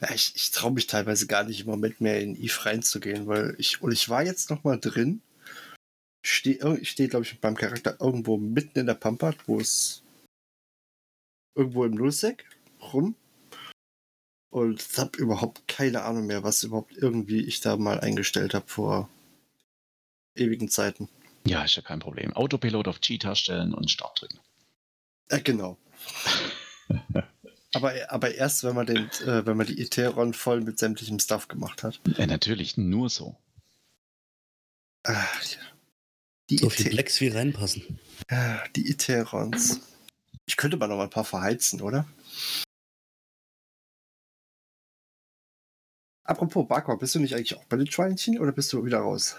[0.00, 3.56] Ja, ich, ich traue mich teilweise gar nicht im Moment mehr in Eve reinzugehen, weil
[3.58, 5.22] ich, und ich war jetzt noch mal drin.
[6.24, 10.04] Ich stehe, steh, glaube ich, beim Charakter irgendwo mitten in der Pampa, wo es
[11.56, 12.44] irgendwo im Nullsec
[12.82, 13.14] rum
[14.50, 19.08] und habe überhaupt keine Ahnung mehr, was überhaupt irgendwie ich da mal eingestellt habe vor
[20.34, 21.08] ewigen Zeiten.
[21.46, 22.32] Ja, ist ja kein Problem.
[22.34, 24.38] Autopilot auf Cheetah stellen und Start drücken.
[25.30, 25.78] Ja, genau.
[27.74, 31.48] Aber, aber erst, wenn man, den, äh, wenn man die Etheron voll mit sämtlichem Stuff
[31.48, 32.02] gemacht hat.
[32.18, 33.34] Ja, natürlich, nur so.
[35.04, 35.24] Ah,
[36.50, 37.98] die, So viel Blacks wie reinpassen.
[38.28, 39.80] Ah, die Eterons.
[40.44, 42.06] Ich könnte mal noch mal ein paar verheizen, oder?
[46.32, 49.36] Apropos Barkor, bist du nicht eigentlich auch bei den Schweinchen oder bist du wieder raus?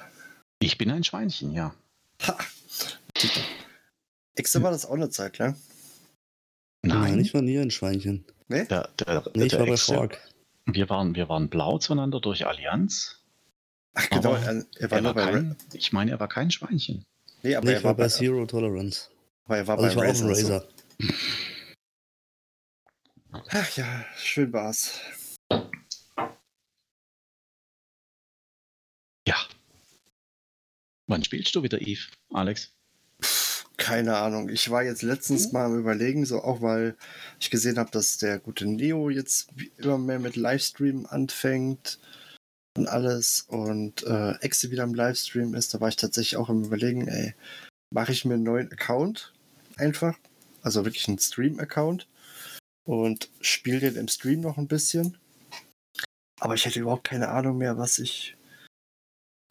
[0.59, 1.73] Ich bin ein Schweinchen, ja.
[2.27, 2.37] Ha!
[4.35, 5.55] Exe war das auch eine Zeit lang.
[6.83, 8.25] Nein, ich war nie ein Schweinchen.
[8.47, 8.65] Ne?
[8.67, 10.19] Der, der, Nee, ich der war bei Exe- Fork.
[10.67, 13.23] wir, waren, wir waren blau zueinander durch Allianz.
[13.95, 16.51] Ach genau, er, er war Er nur war bei kein, ich meine, er war kein
[16.51, 17.03] Schweinchen.
[17.41, 19.09] Nee, aber Nee, er ich war war bei bei, Zero Tolerance.
[19.45, 20.43] aber er war Also ich bei war auch ein Razer.
[20.45, 20.53] so.
[20.53, 20.69] Razer.
[23.49, 24.99] Ach ja, schön war's.
[29.25, 29.35] Ja.
[31.13, 32.01] Wann spielst du wieder Eve,
[32.33, 32.71] Alex?
[33.77, 34.49] Keine Ahnung.
[34.49, 36.95] Ich war jetzt letztens mal am Überlegen, so auch weil
[37.39, 41.99] ich gesehen habe, dass der gute Neo jetzt immer mehr mit Livestream anfängt
[42.75, 45.75] und alles und äh, Exe wieder im Livestream ist.
[45.75, 47.35] Da war ich tatsächlich auch am Überlegen, ey,
[47.93, 49.33] mache ich mir einen neuen Account
[49.77, 50.17] einfach,
[50.63, 52.07] also wirklich einen Stream-Account
[52.85, 55.17] und spiele den im Stream noch ein bisschen.
[56.39, 58.35] Aber ich hätte überhaupt keine Ahnung mehr, was ich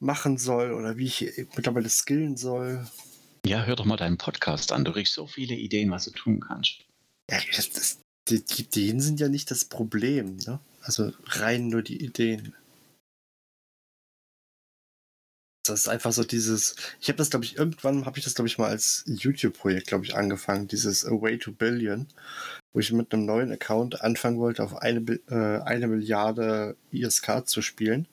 [0.02, 2.86] machen soll oder wie ich mittlerweile skillen soll.
[3.46, 4.84] Ja, hör doch mal deinen Podcast an.
[4.84, 6.84] Du kriegst so viele Ideen, was du tun kannst.
[7.30, 10.60] Ja, das, das, die, die Ideen sind ja nicht das Problem, ne?
[10.82, 12.54] Also rein nur die Ideen.
[15.64, 16.74] Das ist einfach so dieses.
[17.00, 20.04] Ich habe das, glaube ich, irgendwann habe ich das, glaube ich, mal als YouTube-Projekt, glaube
[20.04, 22.08] ich, angefangen, dieses Away to Billion,
[22.72, 27.62] wo ich mit einem neuen Account anfangen wollte, auf eine, äh, eine Milliarde ISK zu
[27.62, 28.08] spielen.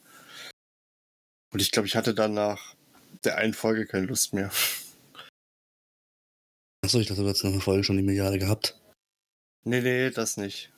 [1.51, 2.75] Und ich glaube, ich hatte dann nach
[3.23, 4.51] der einen Folge keine Lust mehr.
[6.83, 8.79] Achso, ich dachte, du hättest nach einer Folge schon die Milliarde gehabt.
[9.65, 10.71] Nee, nee, das nicht.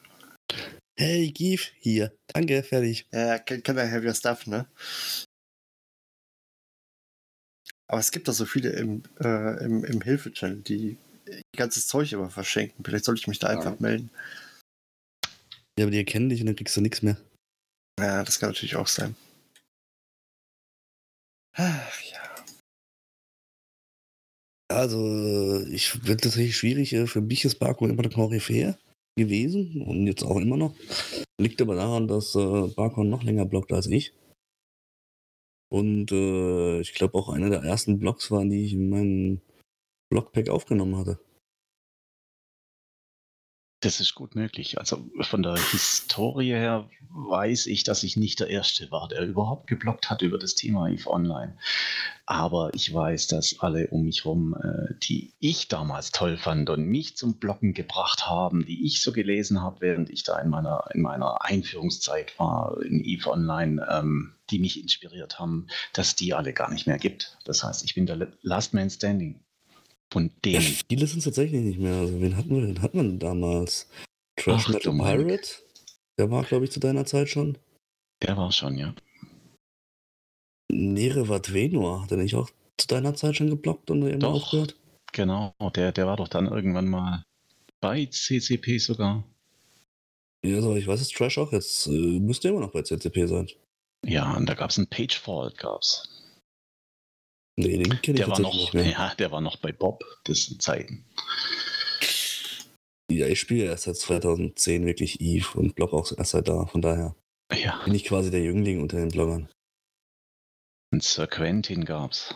[0.98, 2.16] Hey, Gief, hier.
[2.34, 3.08] Danke, fertig.
[3.12, 4.68] Ja, can I have your stuff, ne?
[7.88, 12.12] Aber es gibt doch so viele im, äh, im, im Hilfe-Channel, die ihr ganzes Zeug
[12.14, 12.84] immer verschenken.
[12.84, 14.10] Vielleicht sollte ich mich da einfach melden.
[15.78, 17.18] Ja, aber die erkennen dich und dann kriegst du nichts mehr.
[18.00, 19.16] Ja, das kann natürlich auch sein.
[21.64, 22.18] Ach ja.
[24.68, 26.94] Also, äh, ich finde tatsächlich schwierig.
[26.94, 28.80] äh, Für mich ist Barco immer der Koryphäe
[29.16, 30.76] gewesen und jetzt auch immer noch.
[31.40, 34.14] Liegt aber daran, dass äh, Barco noch länger blockt als ich.
[35.70, 39.42] Und äh, ich glaube auch einer der ersten Blocks waren, die ich in meinem
[40.10, 41.20] Blockpack aufgenommen hatte.
[43.82, 44.78] Das ist gut möglich.
[44.78, 49.66] Also von der Historie her weiß ich, dass ich nicht der Erste war, der überhaupt
[49.66, 51.58] geblockt hat über das Thema EVE Online.
[52.28, 56.86] Aber ich weiß, dass alle um mich herum, äh, die ich damals toll fand und
[56.86, 60.86] mich zum Blocken gebracht haben, die ich so gelesen habe, während ich da in meiner,
[60.94, 66.54] in meiner Einführungszeit war in EVE Online, ähm, die mich inspiriert haben, dass die alle
[66.54, 67.40] gar nicht mehr gibt.
[67.46, 69.44] Das heißt, ich bin der Last Man Standing.
[70.12, 70.62] Von Ja, denen.
[70.90, 71.94] viele sind es tatsächlich nicht mehr.
[71.96, 72.82] Also, wen hatten wir denn?
[72.82, 73.90] Hatten wir denn damals?
[74.38, 75.24] Trash Ach, Metal du Mike.
[75.26, 75.50] Pirate?
[76.20, 77.58] Der war, glaube ich, zu deiner Zeit schon.
[78.22, 78.94] Der war schon, ja.
[80.72, 84.44] Nerevat Venor, hat er nicht auch zu deiner Zeit schon geblockt und immer Doch.
[84.44, 84.76] aufgehört?
[85.14, 87.24] Genau, der, der war doch dann irgendwann mal
[87.82, 89.24] bei CCP sogar.
[90.46, 93.50] Ja, also ich weiß, dass Trash auch jetzt äh, müsste immer noch bei CCP sein.
[94.06, 96.08] Ja, und da gab es einen Pagefall, gab's.
[97.62, 100.62] Nee, den kenne ich Der war noch, ja, der war noch bei Bob, das sind
[100.62, 101.06] Zeiten.
[103.12, 106.66] Ja, ich spiele erst seit 2010 wirklich Eve und blog auch erst seit da.
[106.66, 107.16] Von daher
[107.54, 109.50] Ja, bin ich quasi der Jüngling unter den Bloggern.
[110.92, 112.34] und Sir Quentin gab's.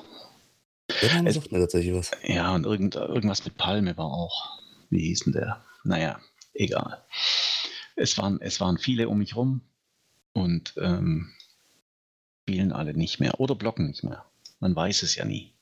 [1.14, 2.12] Name Es- sagt mir tatsächlich was.
[2.24, 4.60] Ja, und irgend, irgendwas mit Palme war auch.
[4.90, 5.64] Wie hieß denn der?
[5.84, 6.20] Naja,
[6.54, 7.04] egal.
[7.96, 9.62] Es waren, es waren viele um mich rum
[10.34, 11.32] und ähm,
[12.44, 14.26] spielen alle nicht mehr oder blocken nicht mehr.
[14.66, 15.54] Man weiß es ja nie.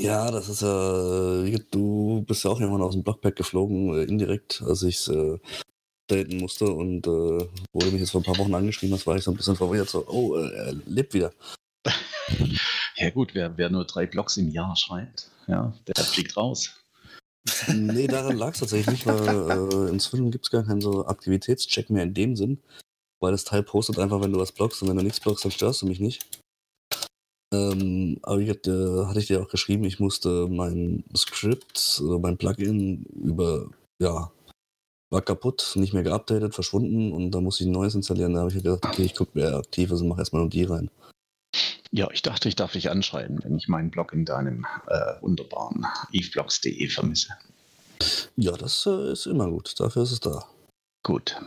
[0.00, 4.04] Ja, das ist ja, äh, du bist ja auch irgendwann aus dem Blockpack geflogen, äh,
[4.04, 5.40] indirekt, als ich es äh,
[6.06, 9.16] daten musste und äh, wo du mich jetzt vor ein paar Wochen angeschrieben hast, war
[9.16, 11.32] ich so ein bisschen verwirrt, so, oh, äh, er lebt wieder.
[12.96, 16.80] Ja gut, wer, wer nur drei Blocks im Jahr schreibt, ja, der fliegt raus.
[17.68, 21.90] Nee, daran lag es tatsächlich nicht, weil äh, inzwischen gibt es gar keinen so Aktivitätscheck
[21.90, 22.62] mehr in dem Sinn,
[23.20, 25.52] weil das Teil postet einfach, wenn du was blockst und wenn du nichts blockst, dann
[25.52, 26.24] störst du mich nicht.
[27.52, 32.36] Ähm, aber ich hatte, hatte ich dir auch geschrieben, ich musste mein Skript oder mein
[32.36, 33.70] Plugin über,
[34.00, 34.30] ja,
[35.10, 38.34] war kaputt, nicht mehr geupdatet, verschwunden und da musste ich ein neues installieren.
[38.34, 40.64] Da habe ich gedacht, okay, ich gucke, wer aktiv ist und mache erstmal nur die
[40.64, 40.90] rein.
[41.90, 45.86] Ja, ich dachte, ich darf dich anschreiben, wenn ich meinen Blog in deinem äh, wunderbaren
[46.12, 47.30] eveblocks.de vermisse.
[48.36, 49.80] Ja, das äh, ist immer gut.
[49.80, 50.44] Dafür ist es da.
[51.02, 51.40] Gut.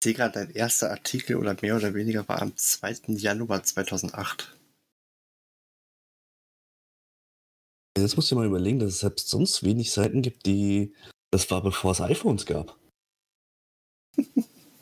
[0.00, 3.14] Ich sehe gerade, dein erster Artikel oder mehr oder weniger war am 2.
[3.16, 4.56] Januar 2008.
[7.98, 10.94] Jetzt musst du dir mal überlegen, dass es selbst sonst wenig Seiten gibt, die.
[11.30, 12.78] Das war bevor es iPhones gab.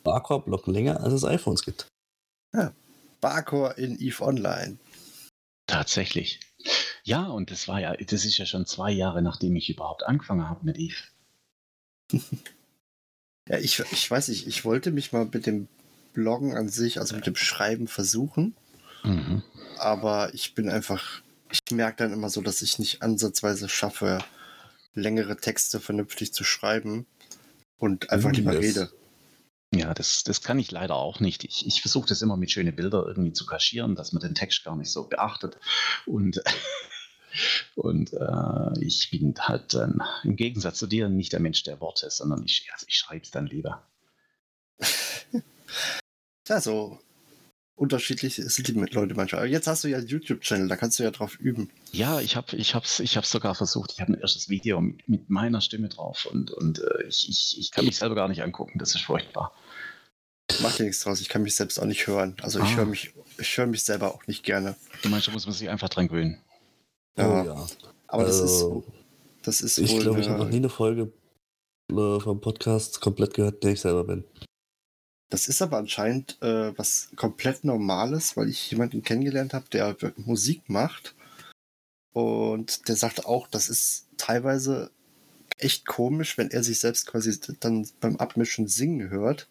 [0.05, 1.87] Barcore-Block länger, als es iPhones gibt.
[3.21, 4.79] Barcore in EVE Online.
[5.67, 6.41] Tatsächlich.
[7.05, 10.49] Ja, und das war ja, das ist ja schon zwei Jahre, nachdem ich überhaupt angefangen
[10.49, 11.03] habe mit Eve.
[13.49, 15.67] Ja, ich, ich weiß nicht, ich wollte mich mal mit dem
[16.13, 18.55] Bloggen an sich, also mit dem Schreiben versuchen,
[19.03, 19.43] Mhm.
[19.79, 24.18] aber ich bin einfach, ich merke dann immer so, dass ich nicht ansatzweise schaffe,
[24.94, 27.07] längere Texte vernünftig zu schreiben
[27.78, 28.92] und einfach mehr Das- rede.
[29.72, 31.44] Ja, das, das kann ich leider auch nicht.
[31.44, 34.64] Ich, ich versuche das immer mit schönen Bildern irgendwie zu kaschieren, dass man den Text
[34.64, 35.59] gar nicht so beachtet.
[36.07, 36.42] Und,
[37.76, 42.11] und äh, ich bin halt dann im Gegensatz zu dir nicht der Mensch der Worte,
[42.11, 43.86] sondern ich, also ich schreibe es dann lieber.
[46.48, 46.98] Ja, so
[47.81, 49.41] unterschiedlich sind die Leute manchmal.
[49.43, 51.70] Aber jetzt hast du ja einen YouTube-Channel, da kannst du ja drauf üben.
[51.93, 53.93] Ja, ich habe ich hab's, ich hab's sogar versucht.
[53.93, 57.57] Ich habe ein erstes Video mit, mit meiner Stimme drauf und, und äh, ich, ich,
[57.59, 58.78] ich kann mich selber gar nicht angucken.
[58.78, 59.55] Das ist furchtbar.
[60.61, 62.37] Macht dir nichts draus, ich kann mich selbst auch nicht hören.
[62.43, 62.76] Also ich Ah.
[62.76, 64.76] höre mich, ich höre mich selber auch nicht gerne.
[65.03, 66.39] Du meinst, da muss man sich einfach dran gewöhnen.
[67.16, 67.66] Ja, Oh ja.
[68.09, 71.12] aber das Also, ist, das ist Ich wohl glaube, ich habe noch nie eine Folge
[71.91, 74.24] äh, vom Podcast komplett gehört, der ich selber bin.
[75.31, 80.68] Das ist aber anscheinend äh, was komplett Normales, weil ich jemanden kennengelernt habe, der Musik
[80.68, 81.14] macht.
[82.12, 84.91] Und der sagte auch, das ist teilweise
[85.57, 89.49] echt komisch, wenn er sich selbst quasi dann beim Abmischen singen hört.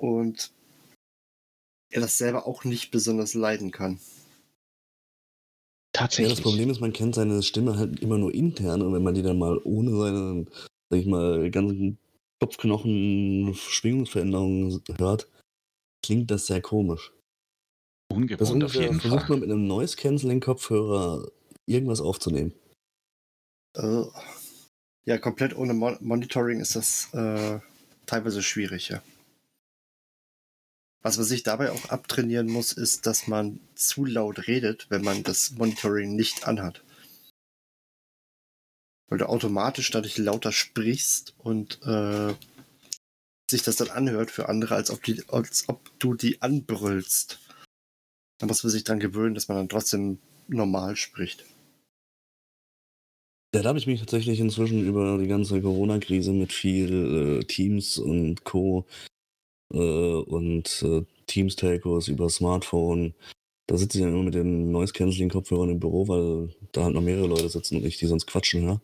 [0.00, 0.52] Und
[1.90, 3.94] er das selber auch nicht besonders leiden kann.
[3.94, 3.98] Ja,
[6.04, 6.34] Tatsächlich.
[6.34, 9.22] das Problem ist, man kennt seine Stimme halt immer nur intern und wenn man die
[9.22, 10.46] dann mal ohne seine,
[10.90, 11.98] sag ich mal, ganzen
[12.40, 15.28] Kopfknochen Schwingungsveränderungen hört,
[16.04, 17.12] klingt das sehr komisch.
[18.10, 19.30] Das Ungewohnt ist auf jeden versucht Fall.
[19.30, 21.30] man mit einem Noise-Canceling-Kopfhörer
[21.66, 22.54] irgendwas aufzunehmen.
[23.76, 24.04] Äh,
[25.04, 27.60] ja, komplett ohne Mon Monitoring ist das äh,
[28.06, 29.02] teilweise schwierig, ja.
[31.02, 35.22] Was man sich dabei auch abtrainieren muss, ist, dass man zu laut redet, wenn man
[35.22, 36.82] das Monitoring nicht anhat.
[39.08, 42.34] Weil du automatisch dadurch lauter sprichst und äh,
[43.50, 47.40] sich das dann anhört für andere, als ob, die, als ob du die anbrüllst.
[48.38, 51.44] Da muss man sich dran gewöhnen, dass man dann trotzdem normal spricht.
[53.54, 57.96] Ja, da habe ich mich tatsächlich inzwischen über die ganze Corona-Krise mit viel äh, Teams
[57.96, 58.84] und Co.
[59.72, 63.14] Äh, und äh, Teams-Telcos über Smartphone.
[63.68, 67.26] Da sitze ich dann immer mit den Noise-Canceling-Kopfhörern im Büro, weil da halt noch mehrere
[67.26, 68.80] Leute sitzen und ich die sonst quatschen höre.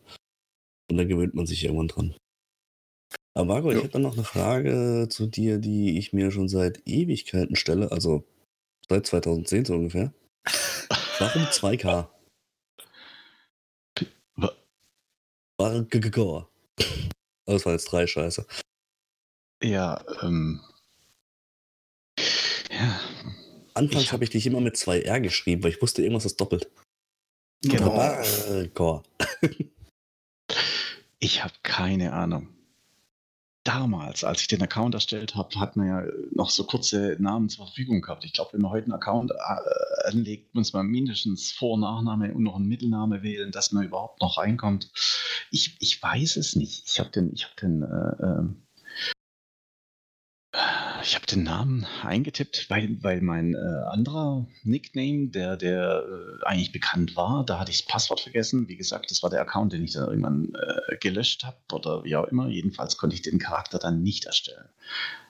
[0.89, 2.15] Und dann gewöhnt man sich irgendwann dran.
[3.33, 6.87] Aber Marco, ich habe dann noch eine Frage zu dir, die ich mir schon seit
[6.87, 8.23] Ewigkeiten stelle, also
[8.87, 10.13] seit 2010 so ungefähr.
[11.19, 12.07] Warum 2K?
[14.35, 14.55] Wa-
[15.57, 16.47] War G-G-Core.
[17.47, 18.45] Das war jetzt drei Scheiße.
[19.63, 20.61] Ja, ähm.
[22.69, 22.99] Ja,
[23.75, 26.69] Anfangs hab- habe ich dich immer mit 2R geschrieben, weil ich wusste, irgendwas ist doppelt.
[27.61, 27.89] Genau.
[28.73, 29.03] Core.
[31.19, 32.49] ich habe keine Ahnung.
[33.63, 37.65] Damals, als ich den Account erstellt habe, hat man ja noch so kurze Namen zur
[37.65, 38.23] Verfügung gehabt.
[38.23, 42.31] Ich glaube, wenn man heute einen Account äh, anlegt, muss man mindestens Vor- und Nachname
[42.31, 44.91] und noch einen Mittelname wählen, dass man überhaupt noch reinkommt.
[45.49, 46.87] Ich, ich weiß es nicht.
[46.87, 48.64] Ich habe den, ich habe den, äh, ähm,
[51.05, 53.57] ich habe den Namen eingetippt, weil, weil mein äh,
[53.91, 58.67] anderer Nickname, der, der äh, eigentlich bekannt war, da hatte ich das Passwort vergessen.
[58.67, 62.15] Wie gesagt, das war der Account, den ich dann irgendwann äh, gelöscht habe oder wie
[62.15, 62.47] auch immer.
[62.47, 64.67] Jedenfalls konnte ich den Charakter dann nicht erstellen,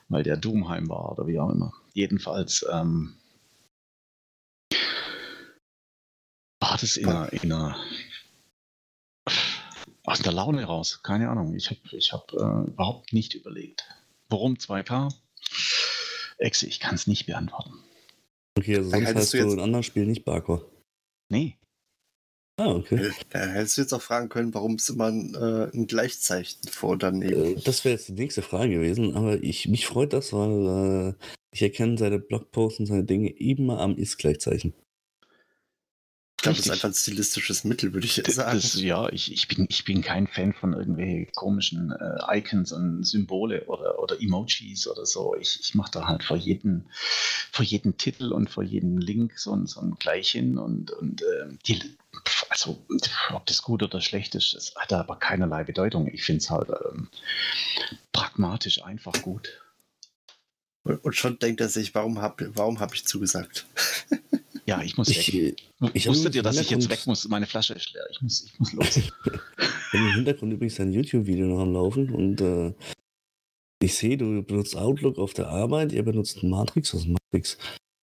[0.08, 1.72] weil der Doomheim war oder wie auch immer.
[1.92, 3.18] Jedenfalls ähm,
[6.58, 7.76] war das in einer, in einer
[10.04, 11.02] aus der Laune raus.
[11.02, 11.54] Keine Ahnung.
[11.54, 13.84] Ich habe ich hab, äh, überhaupt nicht überlegt.
[14.28, 15.12] Warum 2K?
[16.38, 17.72] Exe, ich kann es nicht beantworten.
[18.58, 20.70] Okay, also Dann sonst heißt du du jetzt- in anderen Spielen nicht Barcore.
[21.30, 21.56] Nee.
[22.58, 23.10] Ah, okay.
[23.30, 26.92] Da hättest du jetzt auch fragen können, warum es immer ein, äh, ein Gleichzeichen vor
[26.92, 27.58] oder neben.
[27.58, 31.24] Äh, Das wäre jetzt die nächste Frage gewesen, aber ich, mich freut das, weil äh,
[31.52, 34.72] ich erkenne seine Blogposts und seine Dinge immer am Ist-Gleichzeichen.
[36.38, 38.52] Ich glaube, das ist einfach ein stilistisches Mittel, würde ich jetzt sagen.
[38.60, 43.04] das, ja, ich, ich, bin, ich bin kein Fan von irgendwelchen komischen äh, Icons und
[43.04, 45.34] Symbole oder, oder Emojis oder so.
[45.34, 46.84] Ich, ich mache da halt vor jedem,
[47.50, 51.58] vor jedem Titel und vor jedem Link so, ein- so ein Gleichen und, und ähm,
[51.66, 51.80] die,
[52.50, 52.78] also
[53.32, 56.06] ob das gut oder schlecht ist, das hat aber keinerlei Bedeutung.
[56.06, 57.08] Ich finde es halt ähm,
[58.12, 59.62] pragmatisch einfach gut.
[60.84, 63.66] Und schon denkt er sich, warum habe warum hab ich zugesagt?
[64.66, 65.56] Ja, ich muss Ich, weg.
[65.80, 67.28] äh, ich Wusstet ihr, dass ich jetzt weg muss?
[67.28, 68.04] Meine Flasche ist leer.
[68.10, 68.96] Ich muss, ich muss los.
[69.92, 72.74] Ich habe im Hintergrund übrigens ein YouTube-Video noch am Laufen und äh,
[73.80, 77.56] ich sehe, du benutzt Outlook auf der Arbeit, ihr benutzt Matrix, ist Matrix?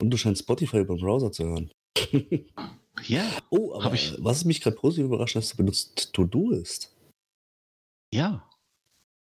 [0.02, 1.72] Und du scheinst Spotify über den Browser zu hören.
[3.08, 6.94] ja, oh, aber ich- was mich gerade positiv überrascht hat, du benutzt Todoist.
[8.14, 8.46] ja.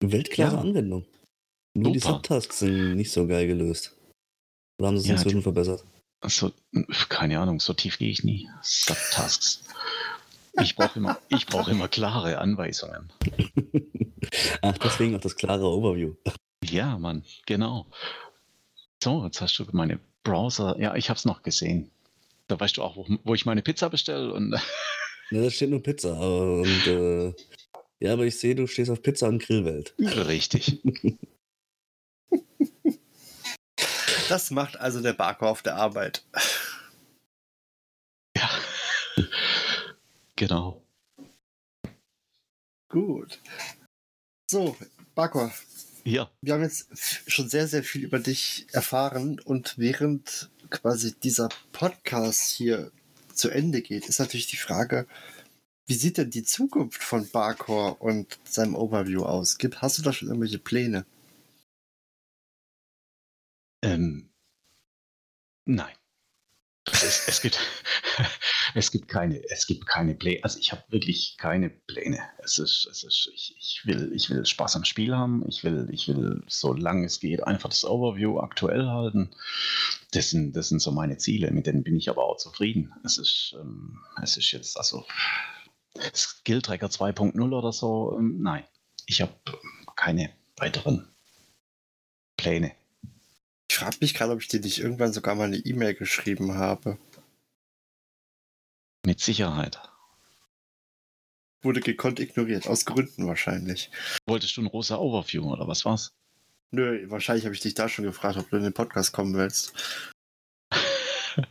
[0.02, 0.60] Weltklasse Ja.
[0.62, 1.04] Anwendung.
[1.76, 2.14] Nur die Super.
[2.14, 3.96] Subtasks sind nicht so geil gelöst.
[4.80, 5.84] Oder haben sie es Ja, inzwischen verbessert?
[6.22, 6.52] Also,
[7.08, 8.48] keine Ahnung, so tief gehe ich nie.
[8.62, 9.64] Subtasks.
[10.60, 13.10] Ich brauche immer, ich brauche immer klare Anweisungen.
[14.62, 16.14] Ach, deswegen auch das klare Overview.
[16.64, 17.86] Ja, Mann, genau.
[19.02, 20.78] So, jetzt hast du meine Browser.
[20.78, 21.90] Ja, ich habe es noch gesehen.
[22.46, 24.32] Da weißt du auch, wo, wo ich meine Pizza bestelle.
[24.32, 24.50] Und
[25.30, 26.12] Ne, da steht nur Pizza.
[26.12, 27.34] Und, äh,
[28.00, 29.94] ja, aber ich sehe, du stehst auf Pizza und Grillwelt.
[29.98, 30.80] richtig.
[34.32, 36.24] Das macht also der Barker auf der Arbeit.
[38.34, 38.48] Ja.
[40.36, 40.82] genau.
[42.88, 43.38] Gut.
[44.50, 44.74] So,
[45.14, 45.52] Barker,
[46.04, 46.30] Ja.
[46.40, 46.88] wir haben jetzt
[47.30, 52.90] schon sehr, sehr viel über dich erfahren und während quasi dieser Podcast hier
[53.34, 55.06] zu Ende geht, ist natürlich die Frage,
[55.86, 59.58] wie sieht denn die Zukunft von Barcore und seinem Overview aus?
[59.58, 61.04] Gibt, hast du da schon irgendwelche Pläne?
[63.82, 64.30] Ähm,
[65.64, 65.94] nein.
[66.90, 67.58] Es, es, gibt,
[68.74, 70.42] es gibt keine, es gibt keine Pläne.
[70.42, 72.18] Also ich habe wirklich keine Pläne.
[72.38, 75.44] Es ist, es ist, ich, ich will, ich will Spaß am Spiel haben.
[75.48, 79.30] Ich will, ich will, solange es geht, einfach das Overview aktuell halten.
[80.12, 81.50] Das sind, das sind so meine Ziele.
[81.52, 82.92] Mit denen bin ich aber auch zufrieden.
[83.04, 85.04] Es ist, ähm, es ist jetzt, also
[86.14, 88.16] Skill Tracker 2.0 oder so.
[88.18, 88.64] Ähm, nein,
[89.06, 89.32] ich habe
[89.94, 91.08] keine weiteren
[92.36, 92.72] Pläne.
[93.82, 96.98] Ich frage mich gerade, ob ich dir nicht irgendwann sogar mal eine E-Mail geschrieben habe.
[99.04, 99.80] Mit Sicherheit.
[101.62, 103.90] Wurde gekonnt ignoriert, aus Gründen wahrscheinlich.
[104.24, 106.12] Wolltest du ein rosa Overview oder was war's?
[106.70, 109.72] Nö, wahrscheinlich habe ich dich da schon gefragt, ob du in den Podcast kommen willst.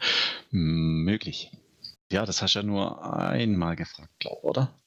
[0.52, 1.52] Hm, Möglich.
[2.12, 4.80] Ja, das hast du ja nur einmal gefragt, glaub, oder?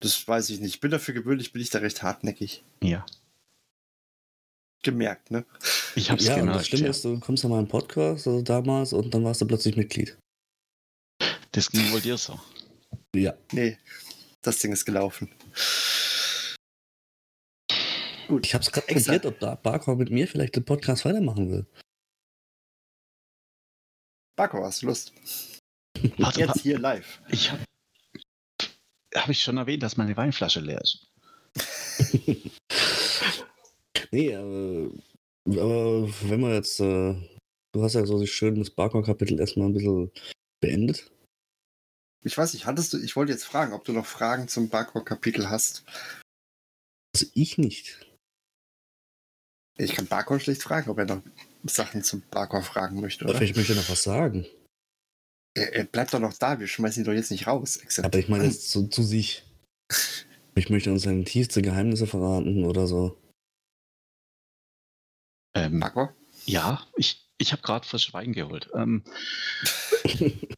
[0.00, 0.74] Das weiß ich nicht.
[0.76, 2.64] Ich bin dafür gewöhnlich, bin ich da recht hartnäckig.
[2.82, 3.04] Ja.
[4.82, 5.44] Gemerkt, ne?
[5.94, 6.60] Ich hab's ja, gemerkt.
[6.60, 6.90] das Schlimme ja.
[6.90, 9.76] ist, du kommst ja mal in einen Podcast, also damals, und dann warst du plötzlich
[9.76, 10.18] Mitglied.
[11.52, 12.40] Das ging wohl dir so.
[13.14, 13.34] Ja.
[13.52, 13.78] Nee,
[14.40, 15.30] das Ding ist gelaufen.
[18.28, 18.46] Gut.
[18.46, 21.66] Ich habe es gerade probiert, ob da Barker mit mir vielleicht den Podcast weitermachen will.
[24.36, 25.12] Barco, hast du Lust?
[26.16, 27.20] Warte, Jetzt hier live.
[27.28, 27.60] ich hab.
[29.14, 31.06] Habe ich schon erwähnt, dass meine Weinflasche leer ist?
[34.12, 34.90] Nee, aber,
[35.46, 37.14] aber wenn wir jetzt, äh,
[37.72, 40.10] du hast ja so schön das Barker-Kapitel erstmal ein bisschen
[40.60, 41.10] beendet.
[42.24, 45.50] Ich weiß nicht, hattest du, ich wollte jetzt fragen, ob du noch Fragen zum Barco-Kapitel
[45.50, 45.84] hast.
[47.14, 48.06] Also ich nicht.
[49.78, 51.22] Ich kann Barco schlecht fragen, ob er noch
[51.64, 53.38] Sachen zum Barco fragen möchte, Aber oder?
[53.38, 54.46] vielleicht möchte noch was sagen.
[55.54, 57.76] Er, er bleibt doch noch da, wir schmeißen ihn doch jetzt nicht raus.
[57.76, 58.06] Except.
[58.06, 59.44] Aber ich meine jetzt zu, zu sich.
[60.54, 63.16] Ich möchte uns seine tiefste Geheimnisse verraten oder so.
[65.54, 66.10] Ähm, Barco?
[66.46, 68.70] ja, ich, ich habe gerade frisch Wein geholt.
[68.74, 69.04] Ähm,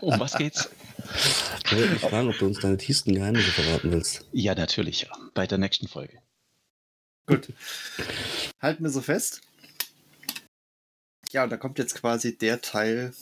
[0.00, 0.70] um was geht's?
[1.64, 4.26] Ich wollte mich fragen, ob du uns deine tiefsten Geheimnisse verraten willst.
[4.32, 5.02] Ja, natürlich.
[5.02, 5.08] ja.
[5.34, 6.22] Bei der nächsten Folge.
[7.26, 7.52] Gut.
[8.60, 9.40] Halten wir so fest.
[11.32, 13.14] Ja, und da kommt jetzt quasi der Teil.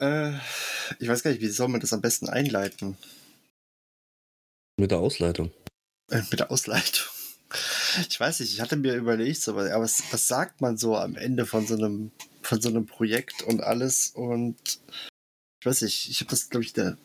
[0.00, 0.32] Äh,
[0.98, 2.96] ich weiß gar nicht, wie soll man das am besten einleiten?
[4.76, 5.52] Mit der Ausleitung.
[6.10, 7.09] Äh, mit der Ausleitung.
[8.08, 11.16] Ich weiß nicht, ich hatte mir überlegt, so, aber was, was sagt man so am
[11.16, 12.10] Ende von so einem,
[12.42, 14.08] von so einem Projekt und alles?
[14.08, 14.80] Und
[15.60, 16.96] ich weiß nicht, ich habe das, glaube ich, der,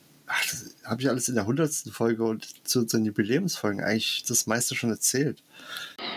[0.83, 4.89] habe ich alles in der hundertsten Folge und zu unseren Jubiläumsfolgen eigentlich das meiste schon
[4.89, 5.43] erzählt.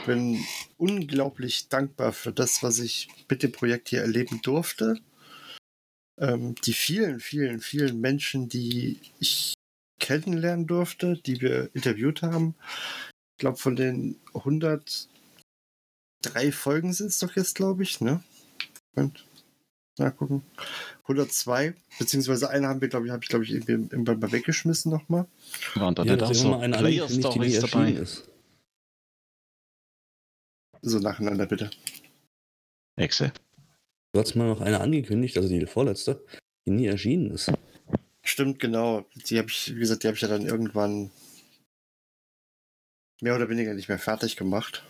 [0.06, 0.44] Bin
[0.76, 5.00] unglaublich dankbar für das, was ich mit dem Projekt hier erleben durfte.
[6.18, 9.54] Ähm, die vielen, vielen, vielen Menschen, die ich
[10.00, 12.54] kennenlernen durfte, die wir interviewt haben.
[13.38, 15.06] Ich glaube, von den 103
[16.50, 18.20] Folgen sind es doch jetzt, glaube ich, ne?
[18.96, 19.24] Und,
[19.96, 20.42] na, gucken.
[21.02, 24.90] 102, beziehungsweise eine haben wir, glaube ich, habe ich, glaube ich, irgendwie irgendwann mal weggeschmissen
[24.90, 25.28] nochmal.
[25.76, 27.92] Waren da Ja, nicht ist so immer eine die erschienen dabei?
[27.92, 28.28] ist.
[30.82, 31.70] So nacheinander, bitte.
[32.96, 33.32] Exe.
[34.12, 36.26] Du hast mal noch eine angekündigt, also die vorletzte.
[36.66, 37.52] die nie erschienen ist.
[38.24, 39.06] Stimmt, genau.
[39.14, 41.12] Die habe ich, wie gesagt, die habe ich ja dann irgendwann
[43.20, 44.84] mehr oder weniger nicht mehr fertig gemacht.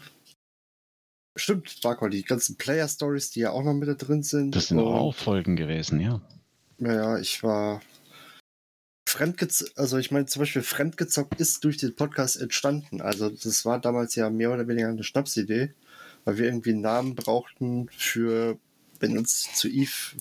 [1.37, 4.57] Stimmt, Barcode, die ganzen Player-Stories, die ja auch noch mit da drin sind.
[4.57, 6.21] Das sind auch Folgen gewesen, ja.
[6.79, 7.81] Naja, ich war
[9.09, 13.01] fremdgezockt, also ich meine zum Beispiel fremdgezockt ist durch den Podcast entstanden.
[13.01, 15.73] Also das war damals ja mehr oder weniger eine Schnapsidee,
[16.25, 18.59] weil wir irgendwie einen Namen brauchten für,
[19.01, 20.17] wenn uns zu Eve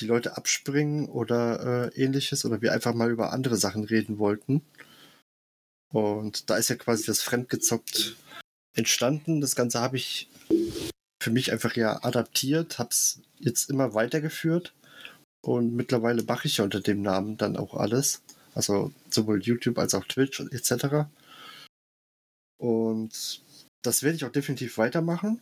[0.00, 4.62] die Leute abspringen oder äh, ähnliches oder wir einfach mal über andere Sachen reden wollten.
[5.92, 8.16] Und da ist ja quasi das Fremdgezockt
[8.76, 9.40] entstanden.
[9.40, 10.28] Das Ganze habe ich
[11.22, 14.72] für mich einfach ja adaptiert, habe es jetzt immer weitergeführt
[15.42, 18.22] und mittlerweile mache ich ja unter dem Namen dann auch alles.
[18.54, 21.06] Also sowohl YouTube als auch Twitch etc.
[22.58, 23.42] Und
[23.82, 25.40] das werde ich auch definitiv weitermachen,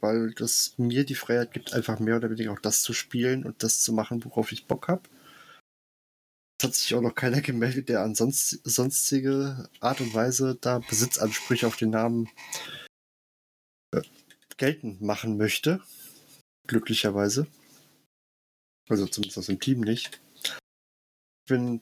[0.00, 3.62] weil das mir die Freiheit gibt, einfach mehr oder weniger auch das zu spielen und
[3.62, 5.02] das zu machen, worauf ich Bock habe.
[6.58, 10.78] Es hat sich auch noch keiner gemeldet, der an sonst, sonstige Art und Weise da
[10.78, 12.28] Besitzansprüche auf den Namen
[13.92, 14.02] äh,
[14.56, 15.82] geltend machen möchte.
[16.66, 17.46] Glücklicherweise.
[18.88, 20.20] Also zumindest aus dem Team nicht.
[20.44, 21.80] Ich bin.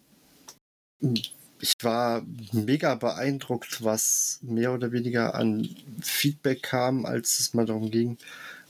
[1.60, 5.68] Ich war mega beeindruckt, was mehr oder weniger an
[6.00, 8.18] Feedback kam, als es mal darum ging,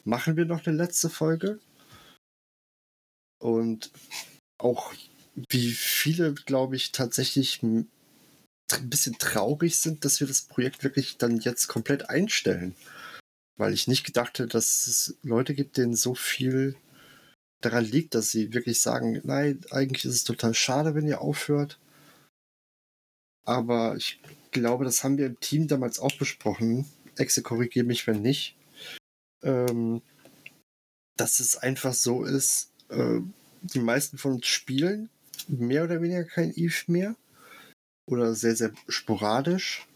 [0.04, 1.58] machen wir noch eine letzte Folge?
[3.38, 3.90] Und
[4.58, 4.92] auch
[5.34, 7.88] wie viele, glaube ich, tatsächlich ein
[8.84, 12.74] bisschen traurig sind, dass wir das Projekt wirklich dann jetzt komplett einstellen.
[13.56, 16.76] Weil ich nicht gedacht hätte, dass es Leute gibt, denen so viel
[17.60, 21.78] daran liegt, dass sie wirklich sagen, nein, eigentlich ist es total schade, wenn ihr aufhört.
[23.44, 24.20] Aber ich
[24.50, 26.86] glaube, das haben wir im Team damals auch besprochen.
[27.16, 28.56] Exe, korrigiere mich, wenn nicht.
[29.42, 30.02] Ähm,
[31.16, 33.20] dass es einfach so ist, äh,
[33.62, 35.10] die meisten von uns spielen
[35.48, 37.16] mehr oder weniger kein Eve mehr.
[38.06, 39.86] Oder sehr, sehr sporadisch.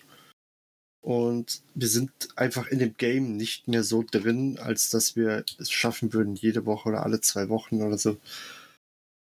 [1.07, 5.71] Und wir sind einfach in dem Game nicht mehr so drin, als dass wir es
[5.71, 8.19] schaffen würden, jede Woche oder alle zwei Wochen oder so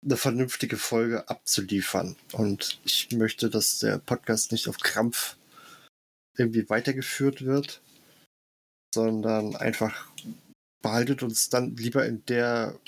[0.05, 2.15] eine vernünftige Folge abzuliefern.
[2.33, 5.37] Und ich möchte, dass der Podcast nicht auf Krampf
[6.37, 7.81] irgendwie weitergeführt wird,
[8.95, 10.09] sondern einfach
[10.83, 12.79] behaltet uns dann lieber in der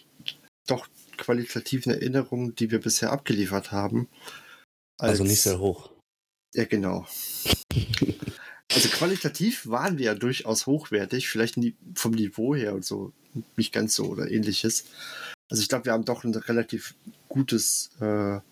[0.66, 0.86] doch
[1.16, 4.08] qualitativen Erinnerung, die wir bisher abgeliefert haben.
[4.98, 5.90] also nicht sehr hoch.
[6.54, 7.06] Ja, genau.
[8.74, 11.56] Also qualitativ waren wir ja durchaus hochwertig, vielleicht
[11.94, 13.12] vom Niveau her und so,
[13.56, 14.84] nicht ganz so oder ähnliches.
[15.48, 16.94] Also ich glaube, wir haben doch ein relativ
[17.28, 18.42] gutes, äh, wir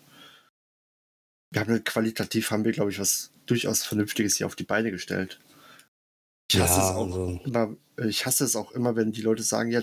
[1.53, 5.39] haben qualitativ haben wir, glaube ich, was durchaus Vernünftiges hier auf die Beine gestellt.
[6.51, 7.39] Ich hasse, ja, es auch also.
[7.43, 7.75] immer,
[8.07, 9.81] ich hasse es auch immer, wenn die Leute sagen, ja,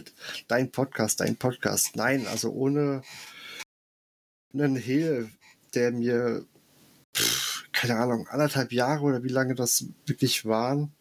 [0.49, 1.97] dein Podcast, dein Podcast.
[1.97, 3.03] Nein, also ohne
[4.53, 5.31] einen Hehl,
[5.75, 6.47] der mir
[7.17, 10.93] pff, keine Ahnung, anderthalb Jahre oder wie lange das wirklich waren,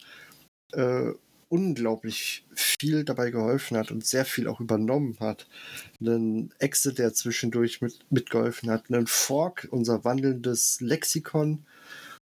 [0.72, 1.12] äh,
[1.48, 5.46] unglaublich viel dabei geholfen hat und sehr viel auch übernommen hat.
[6.00, 11.66] Einen Exit, der zwischendurch mit, mitgeholfen hat, einen Fork, unser wandelndes Lexikon,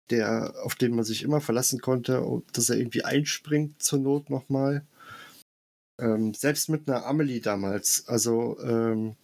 [0.10, 4.86] der, auf den man sich immer verlassen konnte, dass er irgendwie einspringt zur Not nochmal.
[6.00, 9.16] Ähm, selbst mit einer Amelie damals, also ähm,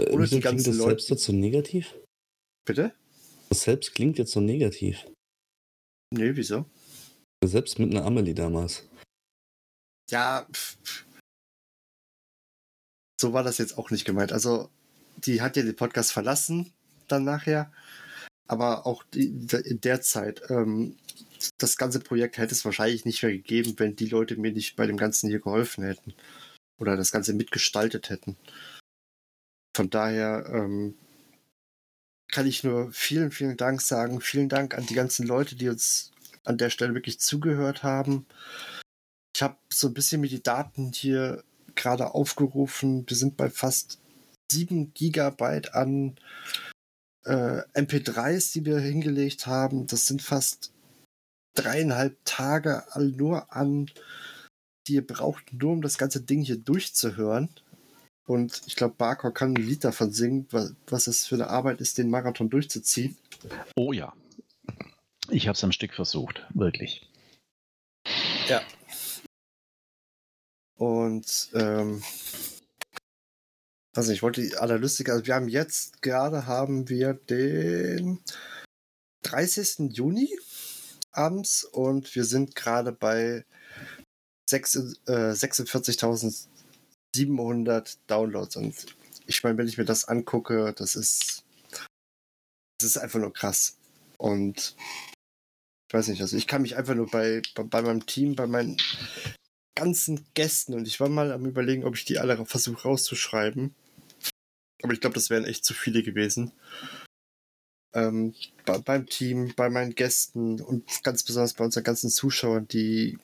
[0.00, 0.90] äh, ohne die ganzen das Leute.
[0.90, 1.94] selbst dazu negativ?
[2.64, 2.94] Bitte?
[3.48, 5.04] Das selbst klingt jetzt so negativ.
[6.12, 6.64] Nee, wieso?
[7.44, 8.88] Selbst mit einer Amelie damals.
[10.10, 11.04] Ja, pff.
[13.20, 14.32] so war das jetzt auch nicht gemeint.
[14.32, 14.70] Also,
[15.18, 16.72] die hat ja den Podcast verlassen,
[17.08, 17.72] dann nachher.
[18.46, 20.96] Aber auch in der Zeit, ähm,
[21.58, 24.86] das ganze Projekt hätte es wahrscheinlich nicht mehr gegeben, wenn die Leute mir nicht bei
[24.86, 26.14] dem Ganzen hier geholfen hätten.
[26.78, 28.36] Oder das Ganze mitgestaltet hätten.
[29.76, 30.94] Von daher ähm,
[32.28, 34.20] kann ich nur vielen, vielen Dank sagen.
[34.20, 36.12] Vielen Dank an die ganzen Leute, die uns
[36.44, 38.26] an der Stelle wirklich zugehört haben.
[39.34, 41.42] Ich habe so ein bisschen mir die Daten hier
[41.74, 43.04] gerade aufgerufen.
[43.08, 44.00] Wir sind bei fast
[44.52, 46.16] 7 Gigabyte an
[47.24, 49.86] äh, MP3s, die wir hingelegt haben.
[49.86, 50.72] Das sind fast
[51.54, 53.90] dreieinhalb Tage nur an,
[54.86, 57.48] die ihr braucht, nur um das ganze Ding hier durchzuhören.
[58.26, 61.80] Und ich glaube, Barker kann ein Lied davon singen, was, was es für eine Arbeit
[61.80, 63.16] ist, den Marathon durchzuziehen.
[63.76, 64.14] Oh ja.
[65.30, 67.08] Ich habe es am Stück versucht, wirklich.
[68.48, 68.62] Ja.
[70.76, 72.02] Und ähm,
[73.94, 78.20] also ich wollte die allerlustige, also wir haben jetzt gerade haben wir den
[79.22, 79.90] 30.
[79.92, 80.28] Juni
[81.12, 83.44] abends und wir sind gerade bei
[84.50, 86.48] äh, 46.000
[87.14, 88.74] 700 Downloads und
[89.26, 91.44] ich meine, wenn ich mir das angucke, das ist,
[92.78, 93.76] das ist einfach nur krass.
[94.18, 94.74] Und
[95.88, 98.46] ich weiß nicht, also ich kann mich einfach nur bei, bei, bei meinem Team, bei
[98.46, 98.76] meinen
[99.76, 103.74] ganzen Gästen und ich war mal am überlegen, ob ich die alle versuche rauszuschreiben.
[104.84, 106.52] Aber ich glaube, das wären echt zu viele gewesen.
[107.94, 108.34] Ähm,
[108.66, 113.18] bei, beim Team, bei meinen Gästen und ganz besonders bei unseren ganzen Zuschauern, die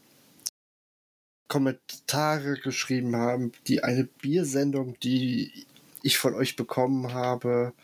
[1.49, 5.67] Kommentare geschrieben haben, die eine Biersendung, die
[6.03, 7.75] ich von euch bekommen habe,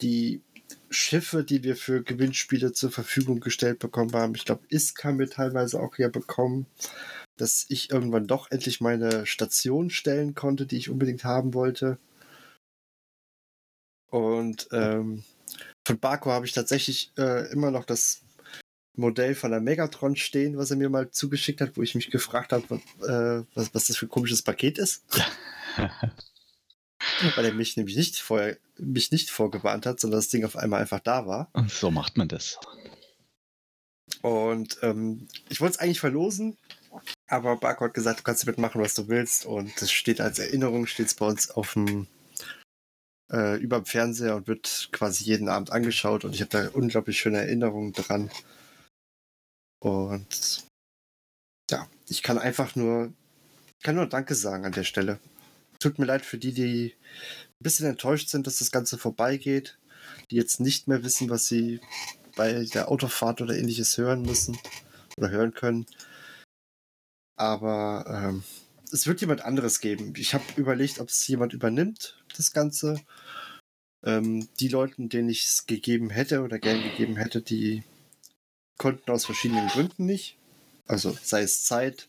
[0.00, 0.40] die
[0.88, 4.34] Schiffe, die wir für Gewinnspiele zur Verfügung gestellt bekommen haben.
[4.36, 6.64] Ich glaube, ISK haben wir teilweise auch ja bekommen,
[7.36, 11.98] dass ich irgendwann doch endlich meine Station stellen konnte, die ich unbedingt haben wollte.
[14.12, 15.24] Und ähm,
[15.86, 18.20] von Barco habe ich tatsächlich äh, immer noch das
[18.94, 22.52] Modell von der Megatron stehen, was er mir mal zugeschickt hat, wo ich mich gefragt
[22.52, 25.02] habe, äh, was, was das für ein komisches Paket ist.
[27.36, 30.82] Weil er mich nämlich nicht vorher mich nicht vorgewarnt hat, sondern das Ding auf einmal
[30.82, 31.48] einfach da war.
[31.54, 32.58] Und so macht man das.
[34.20, 36.58] Und ähm, ich wollte es eigentlich verlosen,
[37.28, 39.46] aber Barco hat gesagt, du kannst damit machen, was du willst.
[39.46, 42.08] Und das steht als Erinnerung, steht es bei uns auf dem
[43.32, 46.24] äh, über dem Fernseher und wird quasi jeden Abend angeschaut.
[46.24, 48.30] Und ich habe da unglaublich schöne Erinnerungen dran.
[49.80, 50.64] Und
[51.70, 53.12] ja, ich kann einfach nur,
[53.82, 55.18] kann nur Danke sagen an der Stelle.
[55.80, 59.78] Tut mir leid für die, die ein bisschen enttäuscht sind, dass das Ganze vorbeigeht,
[60.30, 61.80] die jetzt nicht mehr wissen, was sie
[62.36, 64.56] bei der Autofahrt oder ähnliches hören müssen
[65.16, 65.86] oder hören können.
[67.36, 68.44] Aber ähm,
[68.92, 70.12] es wird jemand anderes geben.
[70.16, 73.00] Ich habe überlegt, ob es jemand übernimmt, das Ganze.
[74.04, 77.84] Ähm, die Leute, denen ich es gegeben hätte oder gern gegeben hätte, die
[78.78, 80.36] konnten aus verschiedenen Gründen nicht.
[80.86, 82.08] Also sei es Zeit,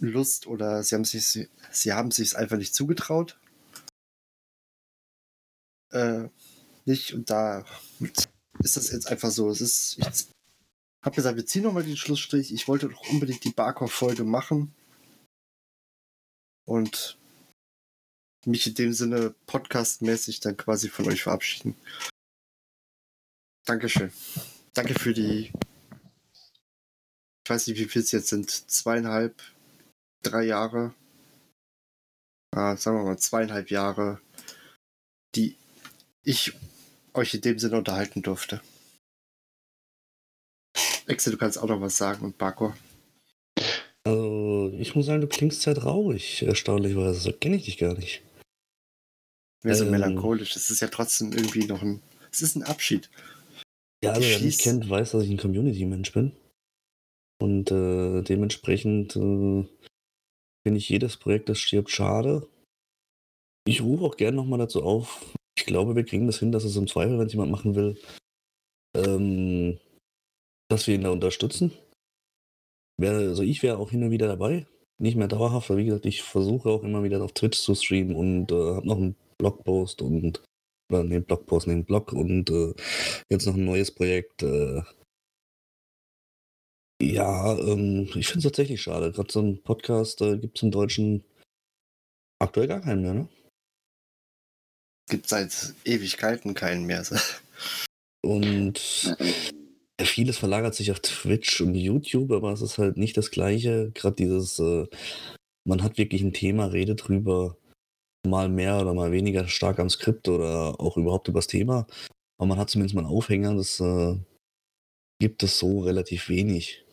[0.00, 3.38] Lust oder sie haben sich sie haben sich einfach nicht zugetraut.
[5.90, 6.28] Äh,
[6.84, 7.64] nicht und da
[8.60, 9.50] ist das jetzt einfach so.
[9.50, 10.28] Es ist, ich
[11.04, 12.52] habe gesagt, wir ziehen nochmal den Schlussstrich.
[12.54, 14.74] Ich wollte doch unbedingt die Barkov-Folge machen
[16.68, 17.18] und
[18.46, 21.74] mich in dem Sinne podcastmäßig dann quasi von euch verabschieden.
[23.66, 24.12] Dankeschön.
[24.74, 25.50] Danke für die,
[27.44, 29.42] ich weiß nicht, wie viel es jetzt sind, zweieinhalb,
[30.22, 30.94] drei Jahre,
[32.54, 34.20] äh, sagen wir mal zweieinhalb Jahre,
[35.34, 35.56] die
[36.22, 36.52] ich
[37.14, 38.60] euch in dem Sinne unterhalten durfte.
[41.06, 42.74] Exe, du kannst auch noch was sagen und Barco.
[44.08, 47.20] Also, ich muss sagen, du klingst sehr traurig, erstaunlicherweise.
[47.20, 48.22] So kenne ich dich gar nicht.
[49.62, 50.56] Mehr so ähm, melancholisch.
[50.56, 52.00] Es ist ja trotzdem irgendwie noch ein.
[52.32, 53.10] Es ist ein Abschied.
[54.02, 56.32] Ja, also wer mich kennt, weiß, dass ich ein Community-Mensch bin.
[57.40, 59.66] Und äh, dementsprechend äh,
[60.64, 62.48] finde ich jedes Projekt, das stirbt, schade.
[63.66, 65.34] Ich rufe auch gerne nochmal dazu auf.
[65.58, 68.00] Ich glaube, wir kriegen das hin, dass es im Zweifel, wenn es jemand machen will,
[68.96, 69.78] ähm,
[70.70, 71.72] dass wir ihn da unterstützen.
[72.98, 74.66] Wär, also ich wäre auch hin und wieder dabei.
[75.00, 78.16] Nicht mehr dauerhaft, aber wie gesagt, ich versuche auch immer wieder auf Twitch zu streamen
[78.16, 80.42] und äh, habe noch einen Blogpost und
[80.90, 82.74] oder den Blogpost, den Blog und äh,
[83.30, 84.42] jetzt noch ein neues Projekt.
[84.42, 84.82] Äh,
[87.00, 89.12] ja, ähm, ich finde es tatsächlich schade.
[89.12, 91.24] Gerade so ein Podcast äh, gibt es im Deutschen
[92.40, 93.28] aktuell gar keinen mehr, ne?
[95.08, 97.04] Gibt seit Ewigkeiten keinen mehr.
[98.22, 99.16] Und
[100.06, 103.90] vieles verlagert sich auf Twitch und YouTube, aber es ist halt nicht das Gleiche.
[103.94, 104.86] Gerade dieses, äh,
[105.64, 107.56] man hat wirklich ein Thema, redet drüber,
[108.26, 111.86] mal mehr oder mal weniger stark am Skript oder auch überhaupt übers Thema.
[112.38, 114.16] Aber man hat zumindest mal einen Aufhänger, das äh,
[115.20, 116.84] gibt es so relativ wenig.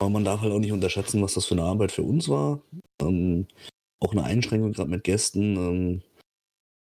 [0.00, 2.62] Aber man darf halt auch nicht unterschätzen, was das für eine Arbeit für uns war.
[3.02, 3.46] Ähm,
[4.00, 5.56] auch eine Einschränkung gerade mit Gästen.
[5.56, 6.02] Ähm,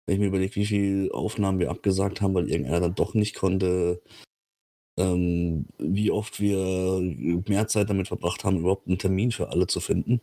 [0.07, 3.35] wenn ich mir überlege, wie viele Aufnahmen wir abgesagt haben, weil irgendeiner dann doch nicht
[3.35, 4.01] konnte,
[4.99, 7.01] ähm, wie oft wir
[7.49, 10.21] mehr Zeit damit verbracht haben, überhaupt einen Termin für alle zu finden.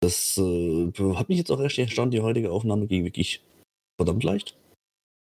[0.00, 2.14] Das äh, hat mich jetzt auch echt erstaunt.
[2.14, 3.42] Die heutige Aufnahme ging wirklich
[3.98, 4.56] verdammt leicht.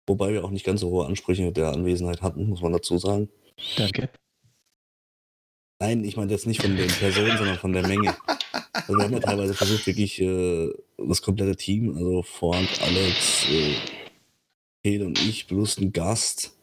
[0.08, 3.30] Wobei wir auch nicht ganz so hohe Ansprüche der Anwesenheit hatten, muss man dazu sagen.
[3.78, 4.10] Danke.
[5.80, 8.16] Nein, ich meine jetzt nicht von den Personen, sondern von der Menge.
[8.74, 13.76] Also wir haben ja teilweise versucht, wirklich äh, das komplette Team, also Vorhand, Alex, äh,
[14.84, 16.58] Hed und ich, plus ein Gast.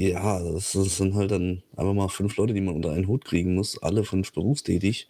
[0.00, 3.24] Ja, das, das, sind halt dann einfach mal fünf Leute, die man unter einen Hut
[3.24, 5.08] kriegen muss, alle fünf berufstätig.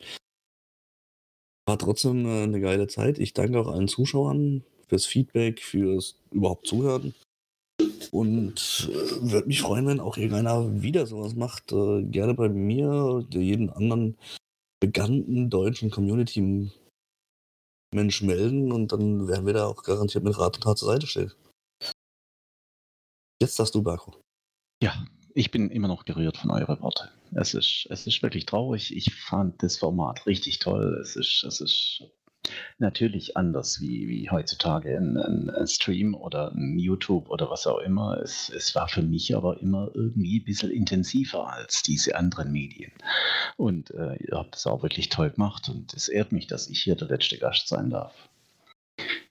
[1.67, 3.19] War trotzdem äh, eine geile Zeit.
[3.19, 7.15] Ich danke auch allen Zuschauern fürs Feedback, fürs überhaupt Zuhören.
[8.11, 11.73] Und äh, würde mich freuen, wenn auch irgendeiner wieder sowas macht.
[11.73, 14.19] Äh, gerne bei mir, jeden anderen
[14.81, 16.71] bekannten deutschen Community
[17.95, 21.07] Mensch melden und dann werden wir da auch garantiert mit Rat und Tat zur Seite
[21.07, 21.33] stehen.
[23.41, 24.24] Jetzt darfst du, Barco.
[24.85, 25.03] Ja,
[25.35, 27.09] ich bin immer noch gerührt von euren Worten.
[27.35, 28.95] Es ist, es ist wirklich traurig.
[28.95, 30.99] Ich fand das Format richtig toll.
[31.01, 32.03] Es ist, es ist
[32.77, 38.19] natürlich anders wie, wie heutzutage ein, ein, Stream oder ein YouTube oder was auch immer.
[38.23, 42.93] Es, es war für mich aber immer irgendwie ein bisschen intensiver als diese anderen Medien.
[43.57, 46.83] Und äh, ihr habt es auch wirklich toll gemacht und es ehrt mich, dass ich
[46.83, 48.13] hier der letzte Gast sein darf.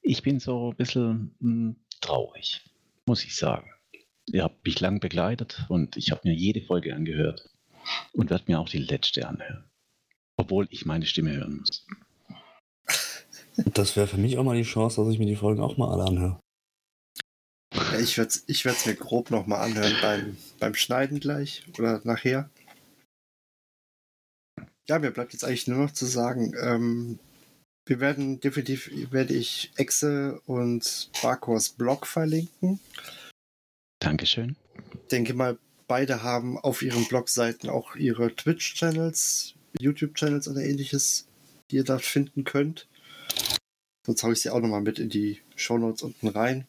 [0.02, 2.62] Ich bin so ein bisschen mh, hm, traurig,
[3.06, 3.73] muss ich sagen.
[4.28, 7.50] Ihr habt mich lang begleitet und ich habe mir jede Folge angehört
[8.14, 9.70] und werde mir auch die letzte anhören.
[10.38, 11.86] Obwohl ich meine Stimme hören muss.
[13.56, 15.92] Das wäre für mich auch mal die Chance, dass ich mir die Folgen auch mal
[15.92, 16.40] alle anhöre.
[17.76, 22.50] Ja, ich werde es ich mir grob nochmal anhören beim, beim Schneiden gleich oder nachher.
[24.88, 27.20] Ja, mir bleibt jetzt eigentlich nur noch zu sagen, ähm,
[27.86, 32.80] wir werden definitiv, werde ich Exe und Barkors Blog verlinken.
[34.04, 34.58] Dankeschön.
[34.92, 41.26] Ich denke mal, beide haben auf ihren Blogseiten auch ihre Twitch-Channels, YouTube-Channels oder ähnliches,
[41.72, 42.90] die ihr da finden könnt.
[44.06, 46.68] Sonst haue ich sie auch nochmal mit in die Shownotes unten rein.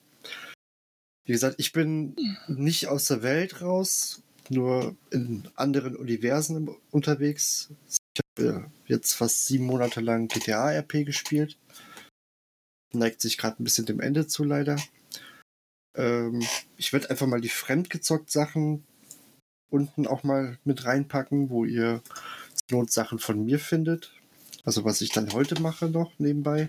[1.27, 2.15] Wie gesagt, ich bin
[2.47, 7.71] nicht aus der Welt raus, nur in anderen Universen unterwegs.
[7.89, 11.59] Ich habe jetzt fast sieben Monate lang GTA-RP gespielt.
[12.93, 14.77] Neigt sich gerade ein bisschen dem Ende zu, leider.
[15.95, 16.43] Ähm,
[16.77, 18.85] ich werde einfach mal die fremdgezockt Sachen
[19.71, 22.03] unten auch mal mit reinpacken, wo ihr
[22.71, 24.13] Notsachen von mir findet.
[24.65, 26.69] Also was ich dann heute mache noch nebenbei.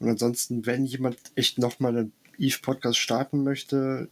[0.00, 4.08] Und ansonsten, wenn jemand echt nochmal einen Eve-Podcast starten möchte,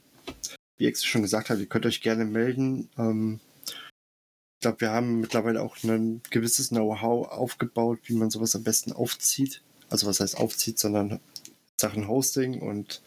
[0.77, 2.89] wie Ex schon gesagt hat, ihr könnt euch gerne melden.
[2.99, 8.63] Ähm, ich glaube, wir haben mittlerweile auch ein gewisses Know-how aufgebaut, wie man sowas am
[8.63, 9.63] besten aufzieht.
[9.89, 11.21] Also was heißt aufzieht, sondern
[11.81, 13.03] Sachen Hosting und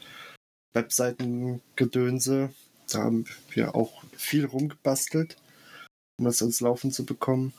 [0.76, 2.54] Webseitengedönse.
[2.92, 5.38] Da haben wir auch viel rumgebastelt,
[6.20, 7.54] um das ins Laufen zu bekommen.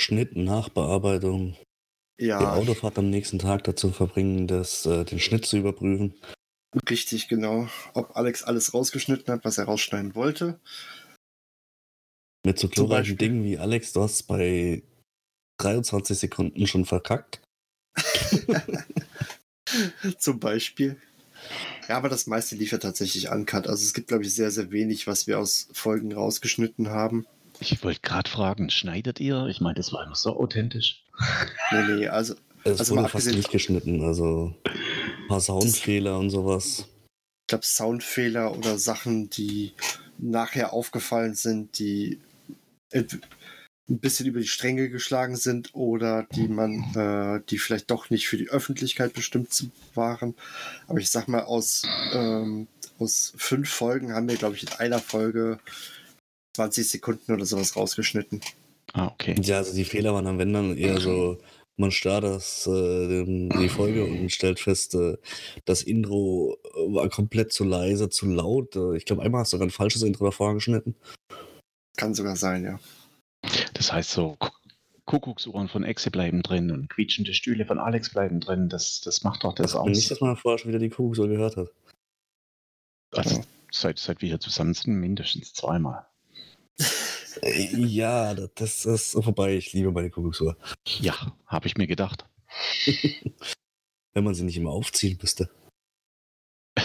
[0.00, 1.56] Schnitt, Nachbearbeitung.
[2.20, 2.38] Ja.
[2.38, 6.14] Die Autofahrt am nächsten Tag dazu verbringen, das, äh, den Schnitt zu überprüfen.
[6.88, 7.68] Richtig, genau.
[7.94, 10.60] Ob Alex alles rausgeschnitten hat, was er rausschneiden wollte.
[12.44, 14.82] Mit so glorreichen Dingen wie Alex, du hast bei
[15.60, 17.40] 23 Sekunden schon verkackt.
[20.18, 21.00] Zum Beispiel.
[21.88, 23.66] Ja, aber das meiste lief ja tatsächlich uncut.
[23.66, 27.26] Also es gibt, glaube ich, sehr, sehr wenig, was wir aus Folgen rausgeschnitten haben.
[27.60, 29.46] Ich wollte gerade fragen, schneidet ihr?
[29.46, 31.04] Ich meine, das war immer so authentisch.
[31.72, 32.34] Nee, nee, also.
[32.64, 36.86] Es also wurde fast nicht geschnitten, also ein paar Soundfehler und sowas.
[37.42, 39.72] Ich glaube, Soundfehler oder Sachen, die
[40.18, 42.20] nachher aufgefallen sind, die
[43.90, 48.28] ein bisschen über die Stränge geschlagen sind oder die man, äh, die vielleicht doch nicht
[48.28, 50.34] für die Öffentlichkeit bestimmt waren.
[50.86, 51.82] Aber ich sag mal, aus,
[52.12, 52.68] ähm,
[52.98, 55.58] aus fünf Folgen haben wir, glaube ich, in einer Folge
[56.56, 58.40] 20 Sekunden oder sowas rausgeschnitten.
[58.92, 59.34] Ah, okay.
[59.42, 61.38] Ja, also die Fehler waren am Ende dann eher so,
[61.76, 65.16] man startet das, äh, die Folge und stellt fest, äh,
[65.64, 68.76] das Intro war komplett zu leise, zu laut.
[68.76, 70.94] Äh, ich glaube, einmal hast du sogar ein falsches Intro davor geschnitten.
[71.96, 72.78] Kann sogar sein, ja.
[73.80, 74.36] Das heißt so,
[75.06, 78.68] Kuckucksuhren von Exe bleiben drin und quietschende Stühle von Alex bleiben drin.
[78.68, 79.88] Das, das macht doch das, das aus.
[79.88, 81.68] Nicht, dass man vorher schon wieder die Kuckucksuhr gehört hat.
[83.12, 86.06] Also, seit, seit wir hier zusammen sind, mindestens zweimal.
[87.42, 89.56] Äh, ja, das ist vorbei.
[89.56, 90.58] Ich liebe meine Kuckucksuhr.
[90.98, 91.14] Ja,
[91.46, 92.26] habe ich mir gedacht.
[94.12, 95.48] Wenn man sie nicht immer aufziehen müsste.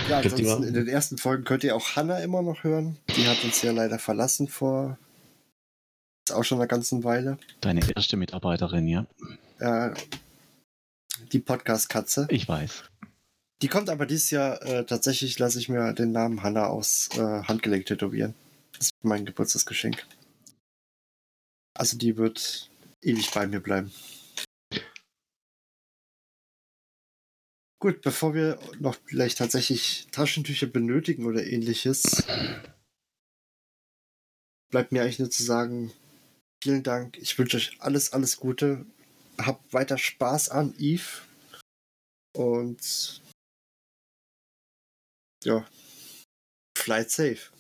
[0.08, 3.00] Ja, ansonsten in den ersten Folgen könnt ihr auch Hannah immer noch hören.
[3.18, 4.98] Die hat uns ja leider verlassen vor
[6.28, 7.38] ist auch schon eine ganze Weile.
[7.62, 9.06] Deine erste Mitarbeiterin, ja.
[9.60, 9.94] Äh,
[11.32, 12.28] die Podcast-Katze.
[12.30, 12.84] Ich weiß.
[13.62, 17.44] Die kommt aber dieses Jahr äh, tatsächlich, lasse ich mir den Namen Hanna aus äh,
[17.44, 18.34] Handgelenk tätowieren.
[18.74, 20.06] Das ist mein Geburtstagsgeschenk.
[21.74, 22.70] Also die wird
[23.02, 23.94] ewig bei mir bleiben.
[27.80, 32.24] Gut, bevor wir noch vielleicht tatsächlich Taschentücher benötigen oder ähnliches,
[34.72, 35.92] bleibt mir eigentlich nur zu sagen,
[36.64, 37.18] vielen Dank.
[37.18, 38.86] Ich wünsche euch alles, alles Gute.
[39.38, 41.22] Habt weiter Spaß an Eve.
[42.36, 43.22] Und
[45.44, 45.66] ja,
[46.78, 47.55] flight safe.